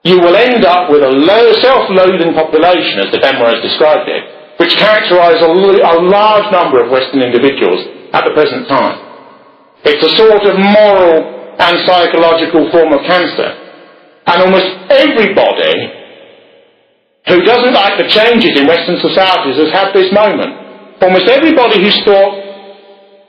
[0.07, 4.23] you will end up with a low self-loathing population, as de Benoist has described it,
[4.57, 7.83] which characterises a, a large number of Western individuals
[8.15, 8.97] at the present time.
[9.83, 13.49] It's a sort of moral and psychological form of cancer.
[14.27, 15.75] And almost everybody
[17.27, 21.01] who doesn't like the changes in Western societies has had this moment.
[21.01, 22.33] Almost everybody who's thought,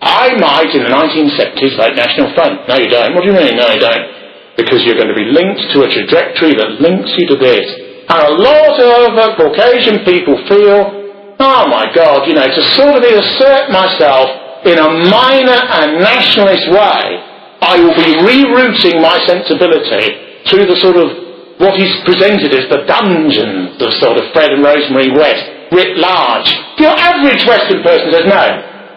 [0.01, 2.69] I might in the 1970s vote National Front.
[2.69, 3.15] No, you don't.
[3.15, 3.57] What do you mean?
[3.59, 4.18] No, you don't.
[4.59, 7.63] Because you're going to be linked to a trajectory that links you to this.
[8.11, 12.99] And a lot of uh, Caucasian people feel, oh my God, you know, to sort
[12.99, 17.05] of assert myself in a minor and nationalist way,
[17.63, 21.07] I will be rerouting my sensibility to the sort of
[21.59, 26.49] what is presented as the dungeons of sort of Fred and Rosemary West, writ large.
[26.79, 28.43] Your average Western person says, no,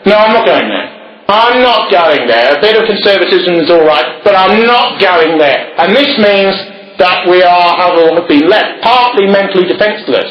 [0.06, 1.01] no, I'm not going there.
[1.32, 2.58] I'm not going there.
[2.58, 5.74] A bit of conservatism is all right, but I'm not going there.
[5.80, 6.56] And this means
[7.00, 10.30] that we are, have been left partly mentally defenceless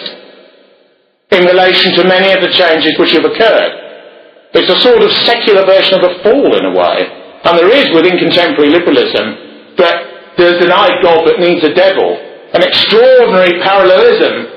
[1.31, 3.73] in relation to many of the changes which have occurred.
[4.53, 6.99] It's a sort of secular version of a fall in a way.
[7.47, 12.19] And there is within contemporary liberalism that there's an eye God that needs a devil.
[12.53, 14.51] An extraordinary parallelism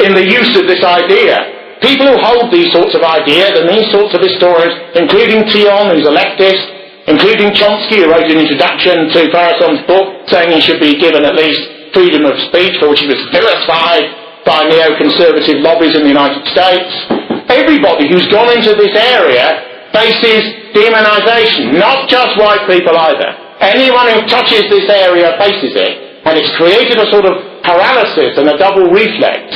[0.00, 1.51] in the use of this idea.
[1.82, 6.06] People who hold these sorts of ideas and these sorts of historians, including Thion, who's
[6.06, 6.62] a leftist,
[7.10, 11.34] including Chomsky, who wrote an introduction to Faurisson's book saying he should be given at
[11.34, 14.06] least freedom of speech, for which he was vilified
[14.46, 21.76] by neoconservative lobbies in the United States everybody who's gone into this area faces demonization,
[21.76, 23.28] not just white people either.
[23.60, 26.24] Anyone who touches this area faces it.
[26.24, 29.52] And it's created a sort of paralysis and a double reflex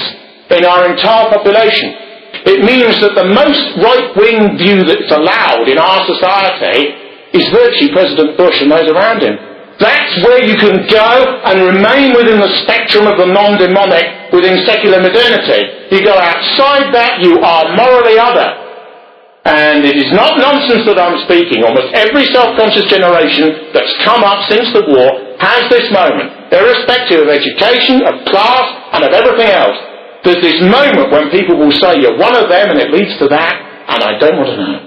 [0.50, 2.05] in our entire population.
[2.46, 6.94] It means that the most right-wing view that's allowed in our society
[7.34, 9.34] is virtually President Bush and those around him.
[9.82, 11.10] That's where you can go
[11.44, 15.90] and remain within the spectrum of the non-demonic within secular modernity.
[15.92, 18.62] You go outside that, you are morally other.
[19.46, 21.62] And it is not nonsense that I'm speaking.
[21.62, 27.28] Almost every self-conscious generation that's come up since the war has this moment, irrespective of
[27.30, 29.78] education, of class, and of everything else.
[30.26, 33.28] There's this moment when people will say you're one of them and it leads to
[33.30, 33.54] that,
[33.94, 34.82] and I don't want to know.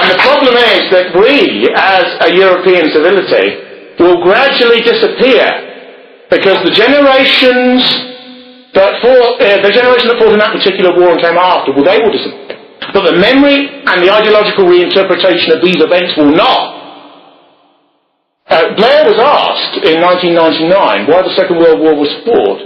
[0.00, 5.44] And the problem is that we, as a European civility, will gradually disappear
[6.32, 7.84] because the generations
[8.72, 11.84] that fought, uh, the generation that fought in that particular war and came after, well,
[11.84, 12.56] they will disappear.
[12.96, 16.81] But the memory and the ideological reinterpretation of these events will not.
[18.52, 22.60] Uh, Blair was asked in 1999 why the Second World War was fought,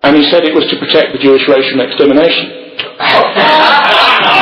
[0.00, 2.62] and he said it was to protect the Jewish race from extermination.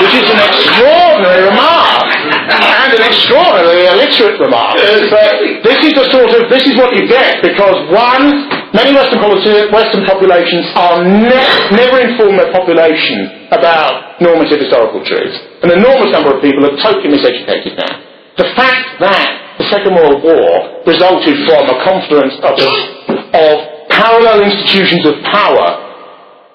[0.00, 2.08] Which is an extraordinary remark.
[2.14, 4.78] And an extraordinarily illiterate remark.
[4.78, 9.18] But this is the sort of, this is what you get, because one, many Western,
[9.74, 15.36] Western populations are ne- never informed their population about normative historical truths.
[15.66, 17.98] An enormous number of people are totally miseducated now.
[18.38, 23.54] The fact that the Second World War resulted from a confluence of, of
[23.92, 25.68] parallel institutions of power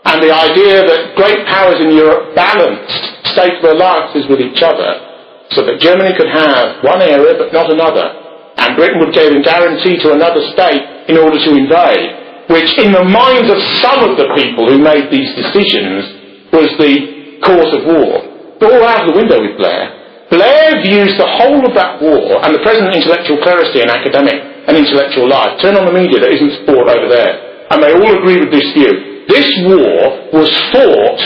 [0.10, 5.06] and the idea that great powers in Europe balanced state alliances with each other
[5.54, 8.10] so that Germany could have one area but not another,
[8.58, 12.90] and Britain would give a guarantee to another state in order to invade, which in
[12.90, 17.86] the minds of some of the people who made these decisions was the cause of
[17.86, 18.58] war.
[18.58, 19.95] But all out of the window with Blair.
[20.30, 24.74] Blair views the whole of that war and the present intellectual clerisy in academic and
[24.74, 25.62] intellectual life.
[25.62, 27.68] Turn on the media that isn't sport over there.
[27.70, 29.26] And they all agree with this view.
[29.30, 31.22] This war was fought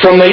[0.00, 0.30] from the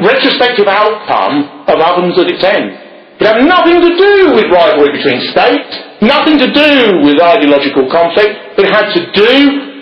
[0.00, 2.72] retrospective outcome of ovens at its end.
[3.20, 8.32] It had nothing to do with rivalry between states, nothing to do with ideological conflict.
[8.56, 9.32] It had to do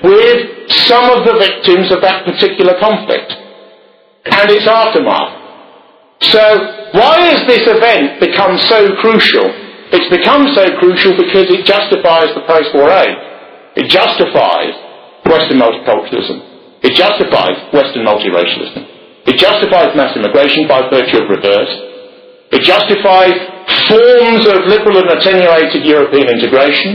[0.02, 3.30] with some of the victims of that particular conflict
[4.24, 5.36] and its aftermath.
[6.20, 6.40] So,
[6.92, 9.46] why has this event become so crucial?
[9.90, 13.18] It's become so crucial because it justifies the post-war age.
[13.78, 14.74] It justifies
[15.26, 16.42] Western multiculturalism.
[16.82, 18.82] It justifies Western multiracialism.
[19.26, 21.72] It justifies mass immigration by virtue of reverse.
[22.54, 23.34] It justifies
[23.90, 26.94] forms of liberal and attenuated European integration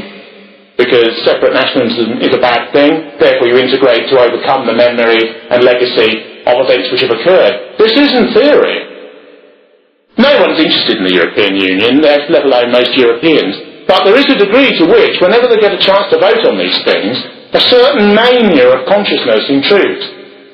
[0.80, 3.20] because separate nationalism is a bad thing.
[3.20, 5.20] Therefore, you integrate to overcome the memory
[5.52, 7.78] and legacy of events which have occurred.
[7.78, 8.92] This isn't theory.
[10.22, 13.58] No one's interested in the European Union, let alone most Europeans.
[13.90, 16.62] But there is a degree to which, whenever they get a chance to vote on
[16.62, 17.18] these things,
[17.58, 20.06] a certain mania of consciousness intrudes.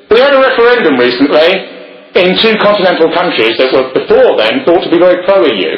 [0.10, 1.52] We had a referendum recently
[2.16, 5.74] in two continental countries that were before then thought to be very pro-EU.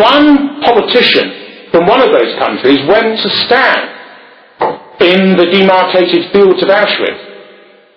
[0.00, 3.84] One politician from one of those countries went to stand
[5.04, 7.20] in the demarcated fields of Auschwitz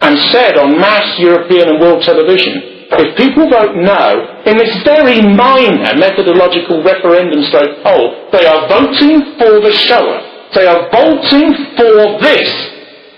[0.02, 5.22] and said on mass European and world television if people vote no in this very
[5.22, 10.50] minor methodological referendum stroke poll, they are voting for the Shoah.
[10.58, 12.50] They are voting for this.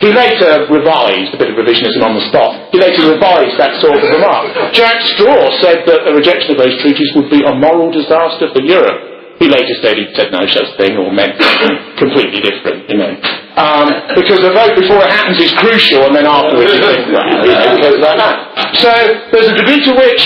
[0.02, 4.02] He later revised, a bit of revisionism on the spot, he later revised that sort
[4.02, 4.50] of remark.
[4.74, 8.66] Jack Straw said that the rejection of those treaties would be a moral disaster for
[8.66, 9.11] Europe.
[9.42, 11.34] He later said he said no such thing or meant
[11.98, 13.10] completely different, you know.
[13.58, 17.26] Um, because the vote before it happens is crucial, and then afterwards you think, well,
[17.42, 18.38] you know, like that.
[18.78, 18.94] So
[19.34, 20.22] there's a degree to which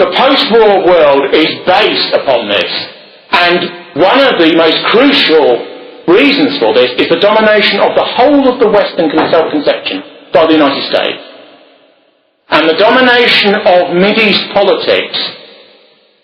[0.00, 2.72] the post-war world is based upon this,
[3.36, 5.60] and one of the most crucial
[6.08, 10.56] reasons for this is the domination of the whole of the Western self-conception by the
[10.56, 11.20] United States,
[12.48, 15.20] and the domination of East politics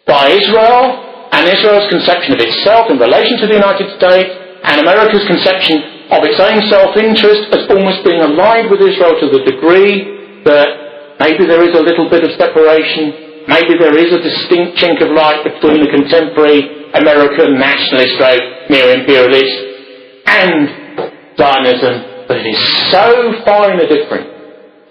[0.08, 4.30] by Israel and Israel's conception of itself in relation to the United States
[4.68, 5.80] and America's conception
[6.12, 11.48] of its own self-interest as almost being allied with Israel to the degree that maybe
[11.48, 15.40] there is a little bit of separation, maybe there is a distinct chink of light
[15.40, 18.20] between the contemporary American nationalist,
[18.68, 19.56] neo-imperialist,
[20.28, 20.68] and
[21.40, 22.60] Zionism, but it is
[22.92, 24.28] so far in a difference.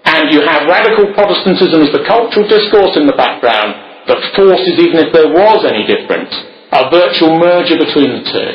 [0.04, 4.98] And you have radical Protestantism as the cultural discourse in the background that forces, even
[4.98, 6.32] if there was any difference,
[6.72, 8.50] a virtual merger between the two.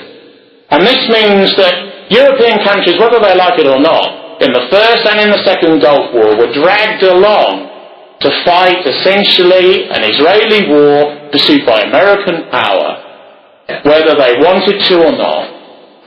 [0.70, 5.08] And this means that European countries, whether they like it or not, in the First
[5.08, 7.68] and in the Second Gulf War, were dragged along
[8.20, 13.04] to fight essentially an Israeli war pursued by American power,
[13.84, 15.46] whether they wanted to or not.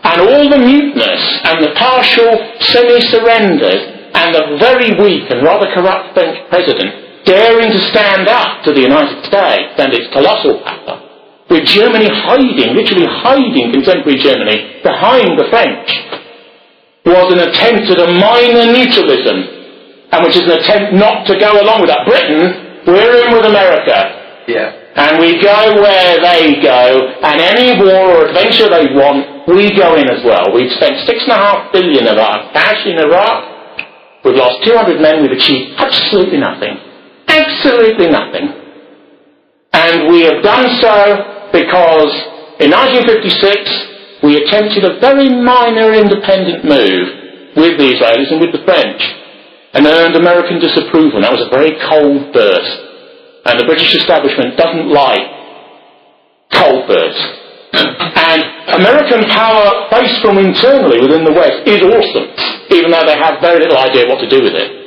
[0.02, 6.14] And all the muteness and the partial semi-surrenders and the very weak and rather corrupt
[6.14, 10.98] French president daring to stand up to the United States and its colossal power
[11.50, 15.86] with Germany hiding, literally hiding contemporary Germany behind the French,
[17.06, 19.38] was an attempt at a minor neutralism,
[20.14, 22.06] and which is an attempt not to go along with that.
[22.06, 24.46] Britain, we're in with America.
[24.46, 24.78] Yeah.
[24.94, 26.82] And we go where they go,
[27.22, 30.54] and any war or adventure they want, we go in as well.
[30.54, 34.22] We've spent six and a half billion of our cash in Iraq.
[34.24, 35.22] We've lost 200 men.
[35.22, 36.89] We've achieved absolutely nothing.
[37.30, 38.46] Absolutely nothing.
[39.72, 42.12] And we have done so because
[42.58, 47.06] in 1956 we attempted a very minor independent move
[47.56, 49.00] with the Israelis and with the French
[49.72, 51.22] and earned American disapproval.
[51.22, 52.76] That was a very cold burst.
[53.46, 55.22] And the British establishment doesn't like
[56.52, 57.24] cold bursts.
[57.72, 58.42] and
[58.74, 62.26] American power based from internally within the West is awesome,
[62.74, 64.79] even though they have very little idea what to do with it.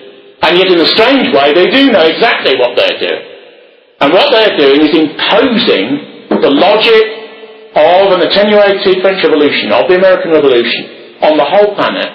[0.44, 3.24] And yet in a strange way, they do know exactly what they're doing.
[4.02, 7.04] And what they're doing is imposing the logic
[7.76, 12.12] of an attenuated French Revolution, of the American Revolution, on the whole planet.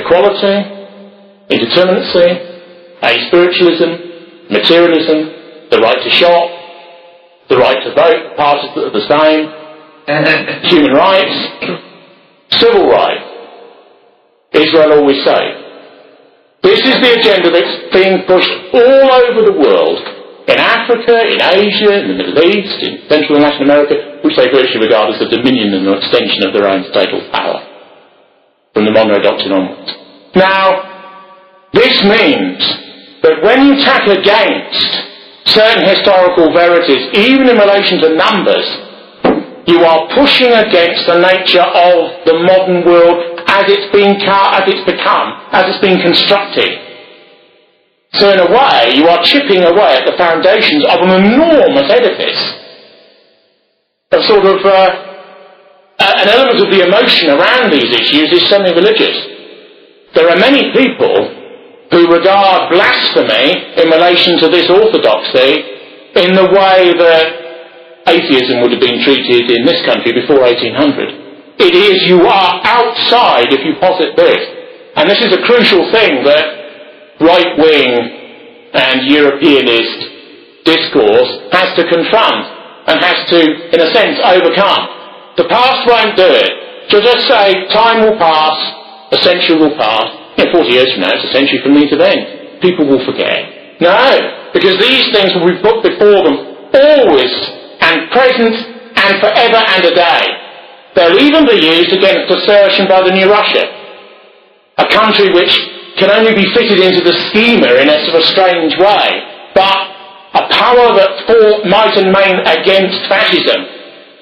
[0.00, 0.56] Equality,
[1.52, 2.28] indeterminacy,
[3.02, 3.90] aspiritualism,
[4.50, 6.48] materialism, the right to shop,
[7.50, 9.44] the right to vote, parties that are the same,
[10.72, 11.36] human rights,
[12.58, 13.24] civil rights.
[14.52, 15.67] Israel always safe.
[16.98, 20.02] Is the agenda that's being pushed all over the world
[20.50, 24.50] in Africa, in Asia, in the Middle East, in Central and Latin America, which they
[24.50, 27.62] virtually regard as a dominion and an extension of their own statal power,
[28.74, 29.94] from the Monroe Doctrine onwards.
[30.34, 32.58] Now, this means
[33.22, 38.66] that when you tack against certain historical verities, even in relation to numbers,
[39.70, 44.82] you are pushing against the nature of the modern world as it's been as it's
[44.82, 46.87] become, as it's been constructed.
[48.14, 52.40] So in a way, you are chipping away at the foundations of an enormous edifice.
[54.12, 55.08] A sort of uh,
[55.98, 59.18] an element of the emotion around these issues is semi-religious.
[60.14, 61.34] There are many people
[61.90, 65.62] who regard blasphemy in relation to this orthodoxy
[66.16, 67.26] in the way that
[68.08, 71.60] atheism would have been treated in this country before 1800.
[71.60, 74.40] It is you are outside if you posit this.
[74.96, 76.57] And this is a crucial thing that
[77.20, 77.90] right-wing
[78.74, 79.98] and Europeanist
[80.64, 82.44] discourse has to confront
[82.88, 83.38] and has to,
[83.72, 85.36] in a sense, overcome.
[85.36, 86.52] The past won't do it.
[86.90, 88.56] So just say, time will pass,
[89.12, 90.08] a century will pass.
[90.38, 92.60] Know, 40 years from now, it's a century from me to then.
[92.62, 93.80] People will forget.
[93.80, 96.36] No, because these things will be put before them
[96.74, 97.32] always
[97.82, 98.54] and present
[98.98, 100.24] and forever and a day.
[100.94, 103.66] They'll even be used against assertion by the new Russia,
[104.78, 105.52] a country which
[105.98, 109.06] can only be fitted into the schema in a sort of strange way,
[109.54, 109.78] but
[110.34, 113.78] a power that fought might and main against fascism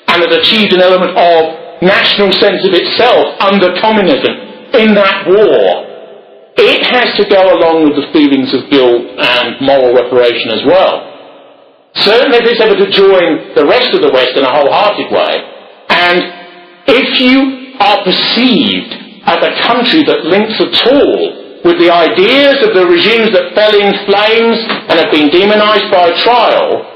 [0.09, 4.33] and that achieved an element of national sense of itself under communism
[4.72, 5.85] in that war.
[6.57, 11.05] It has to go along with the feelings of guilt and moral reparation as well.
[12.01, 15.33] Certainly if it's ever to join the rest of the West in a wholehearted way,
[15.91, 16.18] and
[16.89, 18.93] if you are perceived
[19.27, 23.75] as a country that links at all with the ideas of the regimes that fell
[23.75, 26.87] in flames and have been demonized by trial,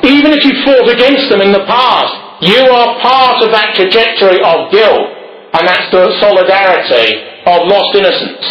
[0.00, 4.40] even if you fought against them in the past, you are part of that trajectory
[4.40, 5.06] of guilt,
[5.52, 8.44] and that's the solidarity of lost innocence.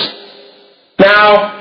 [1.01, 1.57] Now,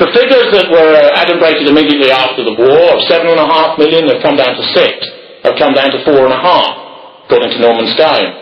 [0.00, 4.08] the figures that were adumbrated immediately after the war of seven and a half million
[4.08, 4.96] have come down to six,
[5.44, 6.72] have come down to four and a half,
[7.28, 8.32] according to Norman Stone.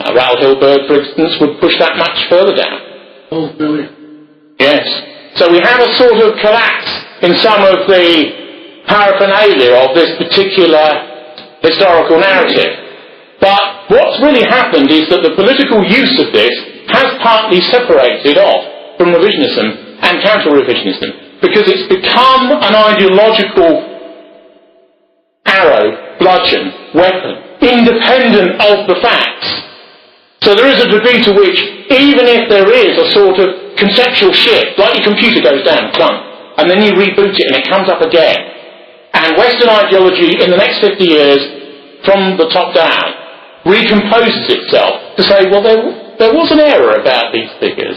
[0.00, 2.83] Uh, Raoul Hilberg, for instance, would push that much further down.
[4.58, 4.84] Yes.
[5.36, 6.90] So we have a sort of collapse
[7.22, 10.86] in some of the paraphernalia of this particular
[11.62, 12.84] historical narrative.
[13.40, 16.54] But what's really happened is that the political use of this
[16.92, 23.90] has partly separated off from revisionism and counter-revisionism because it's become an ideological
[25.44, 29.48] arrow, bludgeon, weapon, independent of the facts.
[30.44, 31.56] So there is a degree to which,
[31.88, 36.20] even if there is a sort of conceptual shift, like your computer goes down, clunk,
[36.60, 38.36] and then you reboot it and it comes up again,
[39.14, 41.40] and Western ideology in the next 50 years,
[42.04, 43.08] from the top down,
[43.64, 45.80] recomposes itself to say, well, there,
[46.18, 47.96] there was an error about these figures.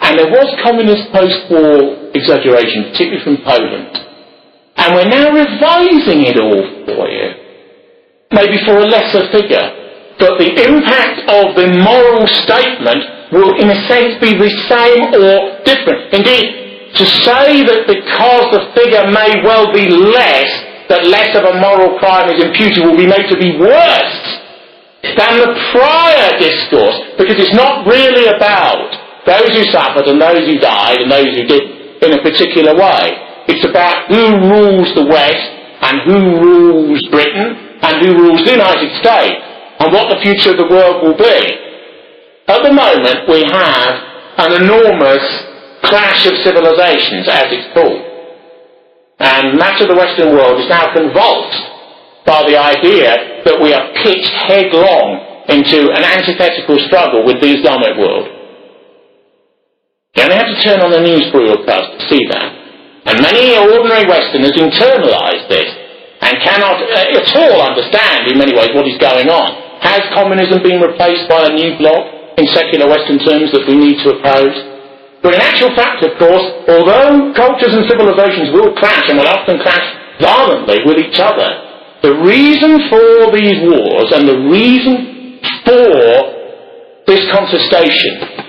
[0.00, 3.92] And there was communist post-war exaggeration, particularly from Poland.
[4.76, 7.28] And we're now revising it all for you.
[8.32, 9.83] Maybe for a lesser figure.
[10.18, 15.58] But the impact of the moral statement will in a sense be the same or
[15.66, 16.14] different.
[16.14, 20.50] Indeed, to say that because the figure may well be less,
[20.86, 24.18] that less of a moral crime is imputed will be made to be worse
[25.02, 28.94] than the prior discourse, because it's not really about
[29.26, 31.64] those who suffered and those who died and those who did
[32.06, 33.04] in a particular way.
[33.48, 35.50] It's about who rules the West
[35.82, 39.53] and who rules Britain and who rules the United States
[39.84, 41.40] and what the future of the world will be.
[42.48, 43.92] At the moment we have
[44.40, 45.24] an enormous
[45.84, 48.00] clash of civilizations as it's called.
[49.20, 51.62] And much of the Western world is now convulsed
[52.26, 58.00] by the idea that we are pitched headlong into an antithetical struggle with the Islamic
[58.00, 58.28] world.
[60.16, 62.48] You only have to turn on the news broadcast to see that.
[63.04, 65.68] And many ordinary Westerners internalise this
[66.24, 69.63] and cannot uh, at all understand in many ways what is going on.
[69.84, 72.08] Has communism been replaced by a new bloc
[72.40, 74.56] in secular Western terms that we need to oppose?
[75.20, 79.60] But in actual fact, of course, although cultures and civilizations will clash and will often
[79.60, 79.84] clash
[80.20, 85.84] violently with each other, the reason for these wars and the reason for
[87.04, 88.44] this contestation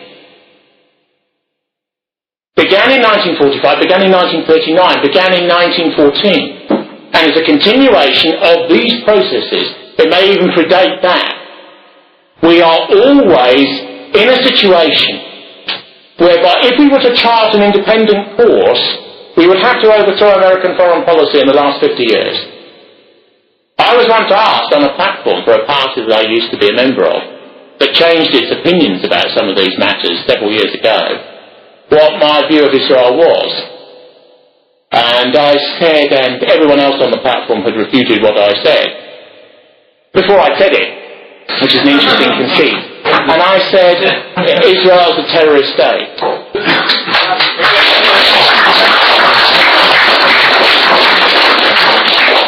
[2.56, 9.04] began in 1945, began in 1939, began in 1914, and is a continuation of these
[9.04, 9.85] processes.
[9.98, 11.34] It may even predate that.
[12.44, 13.70] We are always
[14.16, 15.12] in a situation
[16.20, 18.86] whereby if we were to chart an independent course,
[19.38, 22.36] we would have to overthrow American foreign policy in the last 50 years.
[23.80, 26.72] I was once asked on a platform for a party that I used to be
[26.72, 27.22] a member of
[27.80, 31.36] that changed its opinions about some of these matters several years ago
[31.90, 33.52] what my view of Israel was.
[34.92, 39.05] And And I said, and everyone else on the platform had refuted what I said.
[40.16, 41.06] Before I said it,
[41.62, 42.80] which is an interesting conceit.
[43.06, 44.00] And I said,
[44.64, 46.08] Israel's a terrorist state.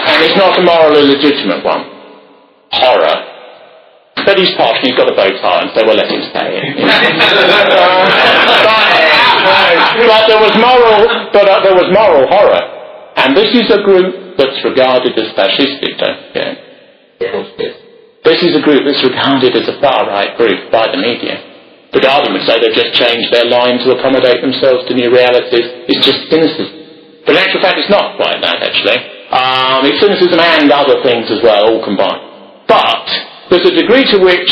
[0.07, 1.83] And it's not a morally legitimate one.
[2.71, 3.15] Horror.
[4.25, 6.57] But he's posh and he's got a bow tie, and so we'll let him stay
[6.57, 6.73] in.
[10.07, 12.63] but, there was moral, but uh, there was moral horror.
[13.15, 16.66] And this is a group that's regarded as fascistic, don't forget.
[18.23, 21.39] This is a group that's regarded as a far-right group by the media.
[21.95, 25.87] The Guardian would say they've just changed their line to accommodate themselves to new realities.
[25.87, 27.23] It's just cynicism.
[27.23, 28.99] But in actual fact, it's not quite that, actually.
[29.31, 32.67] Um, it's cynicism and other things as well, all combined.
[32.67, 33.07] But
[33.49, 34.51] there's a degree to which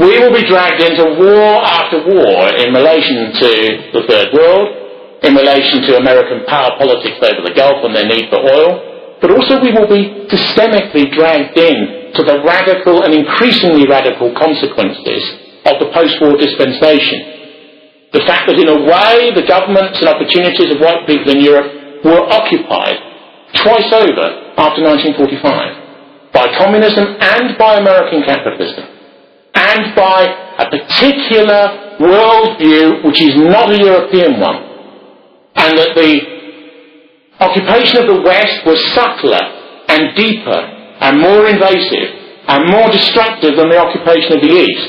[0.00, 3.50] we will be dragged into war after war in relation to
[3.92, 4.68] the Third World,
[5.22, 8.93] in relation to American power politics over the Gulf and their need for oil,
[9.24, 15.24] but also we will be systemically dragged in to the radical and increasingly radical consequences
[15.64, 18.12] of the post-war dispensation.
[18.12, 22.04] The fact that in a way the governments and opportunities of white people in Europe
[22.04, 23.00] were occupied
[23.64, 28.84] twice over after 1945 by communism and by American capitalism
[29.56, 30.20] and by
[30.60, 34.60] a particular worldview which is not a European one
[35.56, 36.33] and that the
[37.44, 39.44] occupation of the West was subtler
[39.88, 40.60] and deeper
[41.00, 42.08] and more invasive
[42.48, 44.86] and more destructive than the occupation of the East.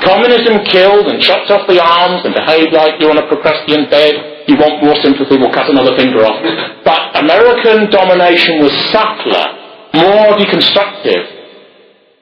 [0.00, 4.44] Communism killed and chopped off the arms and behaved like you're on a Procrustean bed.
[4.48, 6.42] You want more sympathy, we'll cut another finger off.
[6.84, 9.46] But American domination was subtler,
[9.94, 11.22] more deconstructive.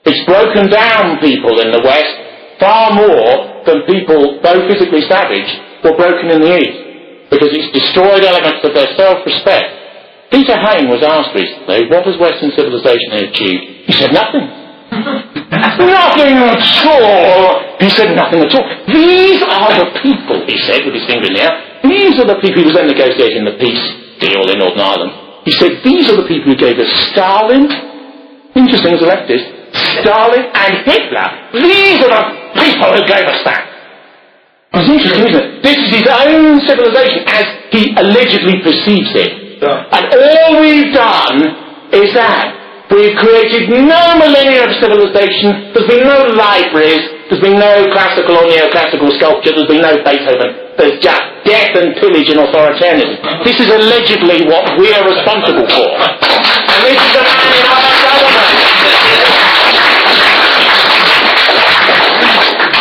[0.05, 2.15] It's broken down people in the West
[2.61, 5.49] far more than people, though physically savage,
[5.83, 6.80] were broken in the East.
[7.31, 9.81] Because it's destroyed elements of their self-respect
[10.31, 13.91] Peter Hain was asked recently, what has Western civilization achieved?
[13.91, 14.47] He said nothing.
[15.91, 17.76] nothing at all.
[17.83, 18.66] He said nothing at all.
[18.87, 21.55] These are the people, he said with his finger in the air.
[21.83, 23.85] These are the people who was then negotiating the peace
[24.22, 25.12] deal in Northern Ireland.
[25.43, 27.66] He said, these are the people who gave us Stalin,
[28.55, 29.47] interesting as a leftist,
[29.99, 31.26] Stalin and Hitler.
[31.59, 32.24] These are the
[32.55, 33.70] people who gave us that.
[34.73, 35.62] It's interesting, isn't it?
[35.62, 39.61] This is his own civilization as he allegedly perceives it.
[39.61, 41.39] And all we've done
[41.93, 42.57] is that.
[42.91, 45.71] We've created no millennia of civilization.
[45.71, 47.07] There's been no libraries.
[47.31, 49.55] There's been no classical or neoclassical sculpture.
[49.55, 50.75] There's been no Beethoven.
[50.75, 53.47] There's just death and pillage and authoritarianism.
[53.47, 55.87] This is allegedly what we are responsible for.
[55.87, 57.27] And this is a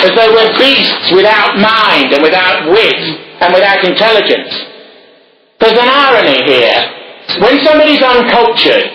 [0.10, 2.98] As though we're beasts without mind and without wit
[3.46, 4.50] and without intelligence.
[5.62, 6.82] There's an irony here.
[7.46, 8.90] When somebody's uncultured,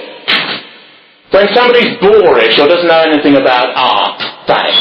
[1.31, 4.19] when somebody's boorish or doesn't know anything about art,
[4.51, 4.75] say,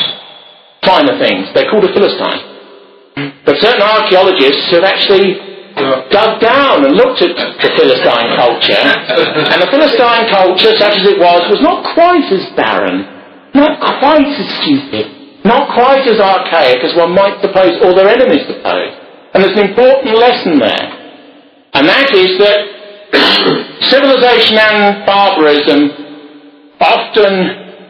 [0.82, 2.42] finer things, they're called a Philistine.
[3.46, 5.38] But certain archaeologists have actually
[6.10, 11.20] dug down and looked at the Philistine culture, and the Philistine culture, such as it
[11.20, 13.06] was, was not quite as barren,
[13.54, 18.48] not quite as stupid, not quite as archaic as one might suppose, or their enemies
[18.48, 18.94] suppose.
[19.34, 20.88] And there's an important lesson there.
[21.74, 22.60] And that is that
[23.92, 25.90] civilization and barbarism,
[26.80, 27.34] often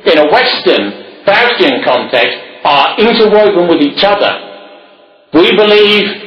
[0.06, 0.92] in a Western,
[1.26, 4.32] Faustian context, are interwoven with each other.
[5.34, 6.24] We believe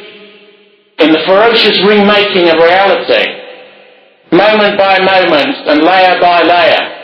[0.98, 3.24] in the ferocious remaking of reality,
[4.32, 6.95] moment by moment and layer by layer.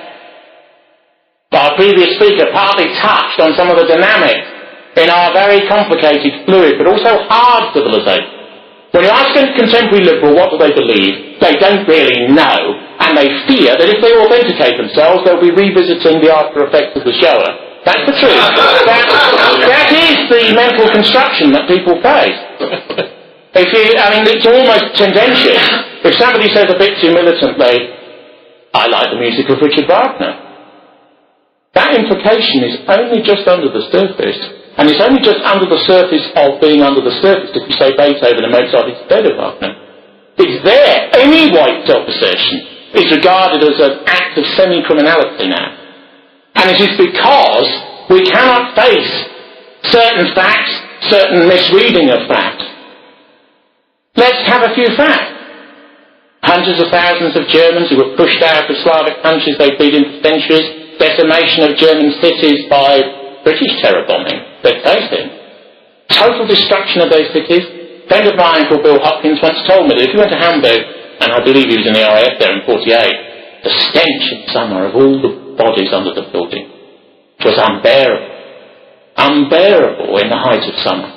[1.53, 4.49] Our previous speaker partly touched on some of the dynamics
[4.97, 8.43] in our very complicated, fluid, but also hard civilization.
[8.93, 12.61] When you ask a contemporary liberal what do they believe, they don't really know,
[13.01, 17.05] and they fear that if they authenticate themselves, they'll be revisiting the after effects of
[17.09, 17.73] the Shoah.
[17.89, 18.37] That's the truth.
[18.37, 19.05] that,
[19.65, 22.37] that is the mental construction that people face.
[23.57, 25.61] If you, I mean, it's almost tendentious.
[26.05, 27.97] If somebody says a bit too militantly,
[28.73, 30.52] I like the music of Richard Wagner,
[31.75, 34.41] that implication is only just under the surface
[34.77, 37.93] and it's only just under the surface of being under the surface if you say
[37.93, 39.77] Beethoven and Mozart dead of Wagner.
[40.41, 41.13] It's there.
[41.13, 45.77] Any white self-assertion is regarded as an act of semi-criminality now.
[46.57, 47.69] And it is because
[48.09, 49.13] we cannot face
[49.93, 50.73] certain facts,
[51.09, 52.65] certain misreading of facts.
[54.17, 55.37] Let's have a few facts.
[56.43, 60.05] Hundreds of thousands of Germans who were pushed out of Slavic countries they've been in
[60.05, 65.43] for centuries, decimation of German cities by British terror bombing they're.
[66.09, 67.67] Total destruction of those cities.
[67.67, 70.39] A friend of mine called Bill Hopkins once told me that if you went to
[70.39, 70.83] Hamburg
[71.19, 74.87] and I believe he was in the RAF there in 48, the stench in summer
[74.87, 76.71] of all the bodies under the building
[77.45, 78.31] was unbearable.
[79.17, 81.11] Unbearable in the height of summer.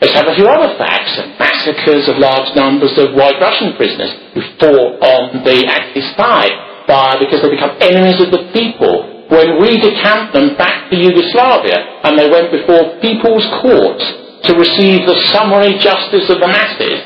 [0.00, 1.18] Let's have a few other facts.
[1.38, 7.20] Massacres of large numbers of white Russian prisoners who fought on the Axis side by,
[7.20, 12.18] because they become enemies of the people when we decamped them back to Yugoslavia and
[12.18, 14.04] they went before people's courts
[14.48, 17.04] to receive the summary justice of the masses.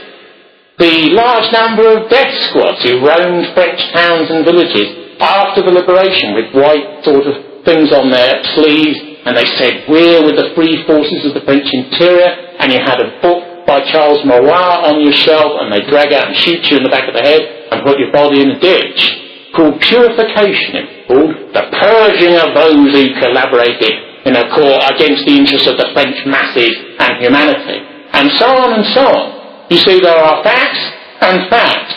[0.79, 6.35] The large number of death squads who roamed French towns and villages after the liberation
[6.35, 10.83] with white sort of things on their sleeves and they said, we're with the free
[10.87, 15.13] forces of the French interior and you had a book by Charles Maurras on your
[15.13, 17.85] shelf and they drag out and shoot you in the back of the head and
[17.85, 23.95] put your body in a ditch called purification, called the purging of those who collaborated
[24.25, 27.79] in a court against the interests of the French masses and humanity,
[28.13, 29.27] and so on and so on.
[29.71, 30.83] You see, there are facts
[31.21, 31.93] and facts,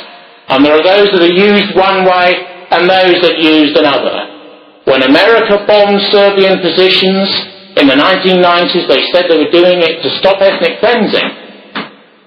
[0.50, 4.36] and there are those that are used one way and those that are used another.
[4.86, 7.30] When America bombed Serbian positions
[7.78, 11.30] in the 1990s, they said they were doing it to stop ethnic cleansing.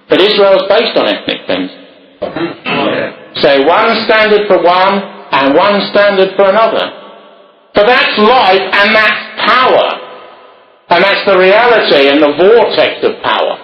[0.08, 1.84] But Israel is based on ethnic cleansing.
[2.68, 6.90] Oh, so one standard for one and one standard for another.
[7.74, 9.88] But that's life and that's power.
[10.90, 13.54] And that's the reality and the vortex of power.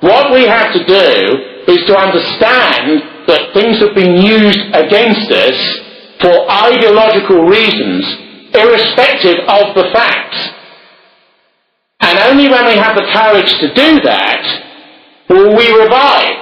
[0.00, 5.58] What we have to do is to understand that things have been used against us
[6.20, 8.04] for ideological reasons,
[8.54, 10.50] irrespective of the facts.
[12.00, 14.42] And only when we have the courage to do that
[15.28, 16.40] will we revive.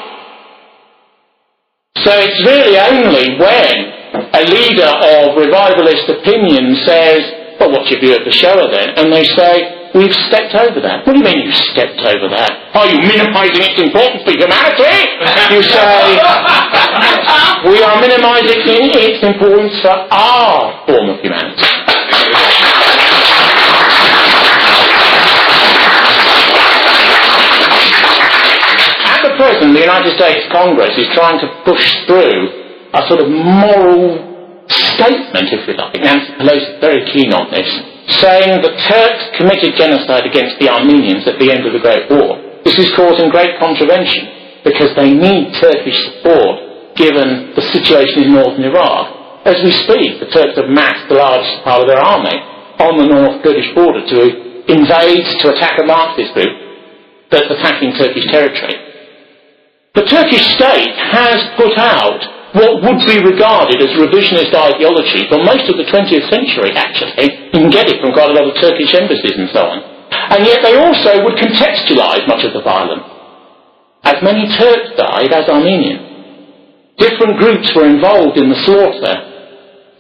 [1.99, 7.21] So it's really only when a leader of revivalist opinion says,
[7.61, 8.95] well, what's your view of the Shoah then?
[8.97, 11.07] And they say, we've stepped over that.
[11.07, 12.77] What do you mean you stepped over that?
[12.77, 14.95] Are you minimizing its importance for humanity?
[15.51, 16.23] You say,
[17.67, 18.63] we are minimizing
[18.95, 21.67] its importance for our form of humanity.
[29.09, 33.29] At the present, the United States Congress is trying to push through a sort of
[33.29, 35.97] moral statement, if you like.
[36.01, 37.69] Nancy Pelosi is very keen on this,
[38.21, 42.37] saying the Turks committed genocide against the Armenians at the end of the Great War.
[42.65, 48.65] This is causing great contravention because they need Turkish support given the situation in northern
[48.65, 49.47] Iraq.
[49.47, 52.37] As we speak, the Turks have massed the largest part of their army
[52.83, 54.19] on the North Kurdish border to
[54.69, 56.53] invade, to attack a Marxist group
[57.31, 58.77] that's attacking Turkish territory.
[59.95, 62.21] The Turkish state has put out
[62.57, 67.53] what would be regarded as revisionist ideology for most of the 20th century, actually.
[67.53, 69.79] You can get it from quite a lot of Turkish embassies and so on.
[70.33, 73.05] And yet they also would contextualise much of the violence.
[74.05, 76.09] As many Turks died as Armenians.
[76.97, 79.15] Different groups were involved in the slaughter.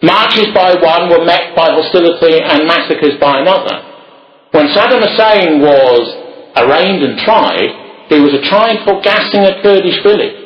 [0.03, 3.77] Marches by one were met by hostility and massacres by another.
[4.53, 6.03] When Saddam Hussein was
[6.57, 10.38] arraigned and tried, he was tried for gassing a Kurdish village.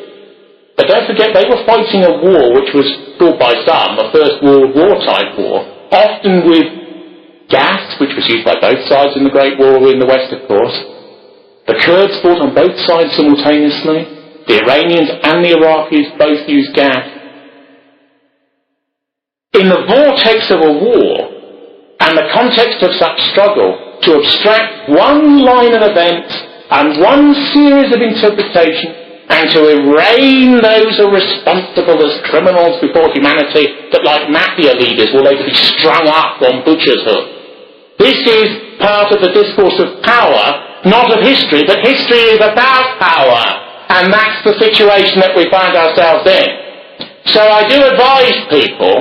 [0.76, 4.42] But don't forget, they were fighting a war which was called by some a First
[4.42, 5.60] World War type war,
[5.92, 6.68] often with
[7.48, 10.48] gas, which was used by both sides in the Great War, in the West, of
[10.48, 10.76] course.
[11.66, 14.08] The Kurds fought on both sides simultaneously.
[14.48, 17.06] The Iranians and the Iraqis both used gas.
[19.54, 21.28] In the vortex of a war
[22.00, 26.34] and the context of such struggle, to abstract one line of events
[26.70, 29.01] and one series of interpretations
[29.32, 35.08] and to arraign those who are responsible as criminals before humanity that like mafia leaders
[35.16, 37.32] will later be strung up on butcher's hook.
[37.96, 43.00] This is part of the discourse of power, not of history, but history is about
[43.00, 43.44] power.
[43.88, 46.48] And that's the situation that we find ourselves in.
[47.32, 48.96] So I do advise people,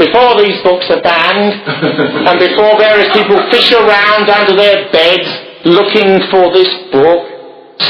[0.00, 1.52] before these books are banned,
[2.28, 5.28] and before various people fish around under their beds
[5.68, 7.29] looking for this book,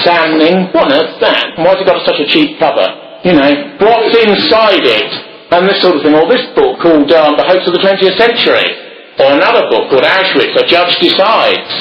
[0.07, 1.59] Sanning, what on earth's that?
[1.59, 2.86] And why's it got such a cheap cover?
[3.26, 3.51] You know,
[3.82, 5.11] what's inside it?
[5.51, 6.14] And this sort of thing.
[6.14, 8.70] Or this book called um, The Hoax of the 20th Century.
[9.18, 11.74] Or another book called Auschwitz, A Judge Decides.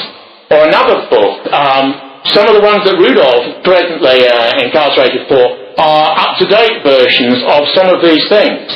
[0.50, 5.46] Or another book, um, some of the ones that Rudolf presently uh, incarcerated for
[5.78, 8.68] are up-to-date versions of some of these things.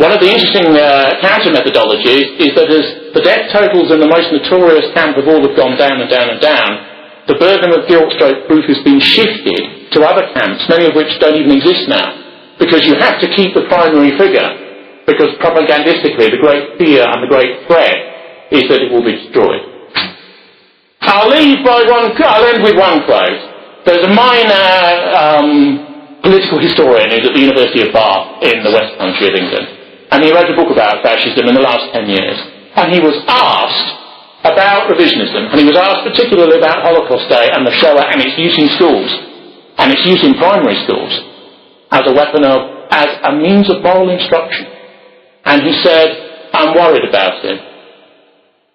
[0.00, 4.08] One of the interesting uh, counter methodologies is that as the death totals in the
[4.08, 6.91] most notorious camp have all have gone down and down and down,
[7.28, 8.14] the burden of guilt
[8.46, 12.18] proof has been shifted to other camps, many of which don't even exist now.
[12.58, 14.48] Because you have to keep the primary figure,
[15.06, 19.62] because propagandistically the great fear and the great threat is that it will be destroyed.
[21.02, 23.50] I'll leave by one, I'll end with one quote.
[23.84, 24.66] There's a minor
[25.10, 29.34] um, political political historian who's at the University of Bath in the West Country of
[29.34, 29.66] England.
[30.14, 32.38] And he wrote a book about fascism in the last 10 years.
[32.78, 34.01] And he was asked
[34.42, 38.34] about revisionism, and he was asked particularly about Holocaust Day and the Shoah and its
[38.34, 39.10] use in schools,
[39.78, 41.12] and its use in primary schools,
[41.94, 44.66] as a weapon of, as a means of moral instruction.
[45.46, 47.58] And he said, I'm worried about it.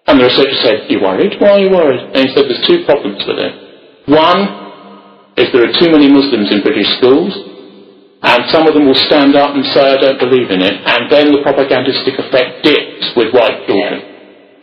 [0.08, 1.36] And the researcher said, You worried?
[1.36, 2.00] Why are you worried?
[2.16, 3.52] And he said, There's two problems with it.
[4.08, 4.40] One
[5.36, 7.36] is there are too many Muslims in British schools,
[8.24, 11.12] and some of them will stand up and say, I don't believe in it, and
[11.12, 14.07] then the propagandistic effect dips with white children.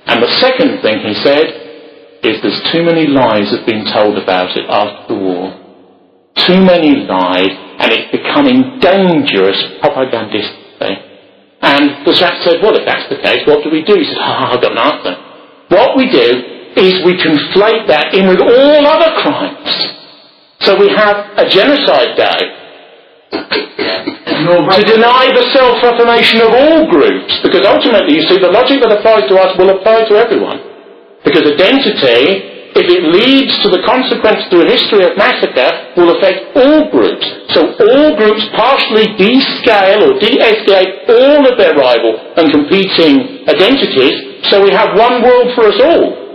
[0.05, 1.45] And the second thing he said
[2.23, 5.53] is there's too many lies that have been told about it after the war.
[6.35, 7.49] Too many lies,
[7.79, 10.81] and it's becoming dangerous propagandistically.
[10.81, 10.95] Eh?
[11.61, 13.95] And the chap said, well, if that's the case, what do we do?
[13.95, 15.13] He said, oh, I've got an answer.
[15.69, 16.29] What we do
[16.77, 19.73] is we conflate that in with all other crimes.
[20.59, 22.65] So we have a genocide day
[24.35, 29.27] to deny the self-reformation of all groups, because ultimately, you see, the logic that applies
[29.31, 30.59] to us will apply to everyone.
[31.23, 36.53] Because identity, if it leads to the consequence through a history of massacre, will affect
[36.59, 37.25] all groups.
[37.55, 44.61] So all groups partially descale or de-escalate all of their rival and competing identities so
[44.61, 46.25] we have one world for us all.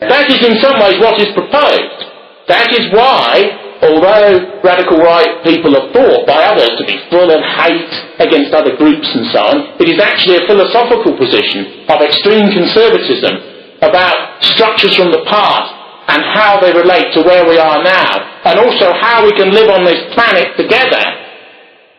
[0.00, 1.98] That is in some ways what is proposed.
[2.46, 7.40] That is why, although radical right people are thought by others to be full of
[7.40, 12.50] hate against other groups and so on, it is actually a philosophical position of extreme
[12.50, 13.38] conservatism
[13.82, 15.70] about structures from the past
[16.08, 18.16] and how they relate to where we are now,
[18.48, 21.04] and also how we can live on this planet together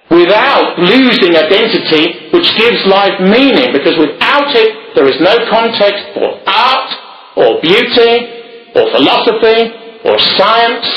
[0.09, 6.41] without losing identity which gives life meaning, because without it there is no context for
[6.49, 6.89] art,
[7.37, 9.71] or beauty, or philosophy,
[10.03, 10.89] or science,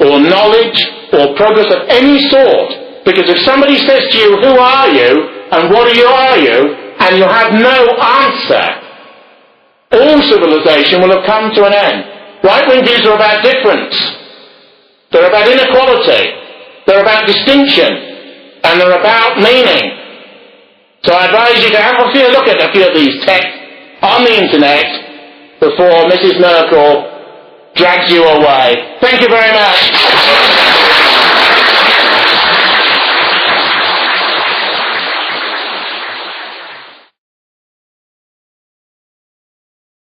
[0.00, 0.78] or knowledge,
[1.12, 3.04] or progress of any sort.
[3.04, 5.12] Because if somebody says to you, who are you,
[5.52, 6.58] and what are you, are you,
[7.00, 8.64] and you have no answer,
[9.92, 12.00] all civilization will have come to an end.
[12.44, 13.92] Right-wing views are about difference.
[15.12, 16.30] They're about inequality.
[16.86, 17.90] They're about distinction.
[18.62, 19.98] And they're about meaning.
[21.02, 23.56] So I advise you to have a few look at a few of these texts
[24.02, 24.84] on the internet
[25.58, 26.38] before Mrs.
[26.40, 27.09] Merkel
[27.74, 28.96] drags you away.
[29.00, 30.09] Thank you very much.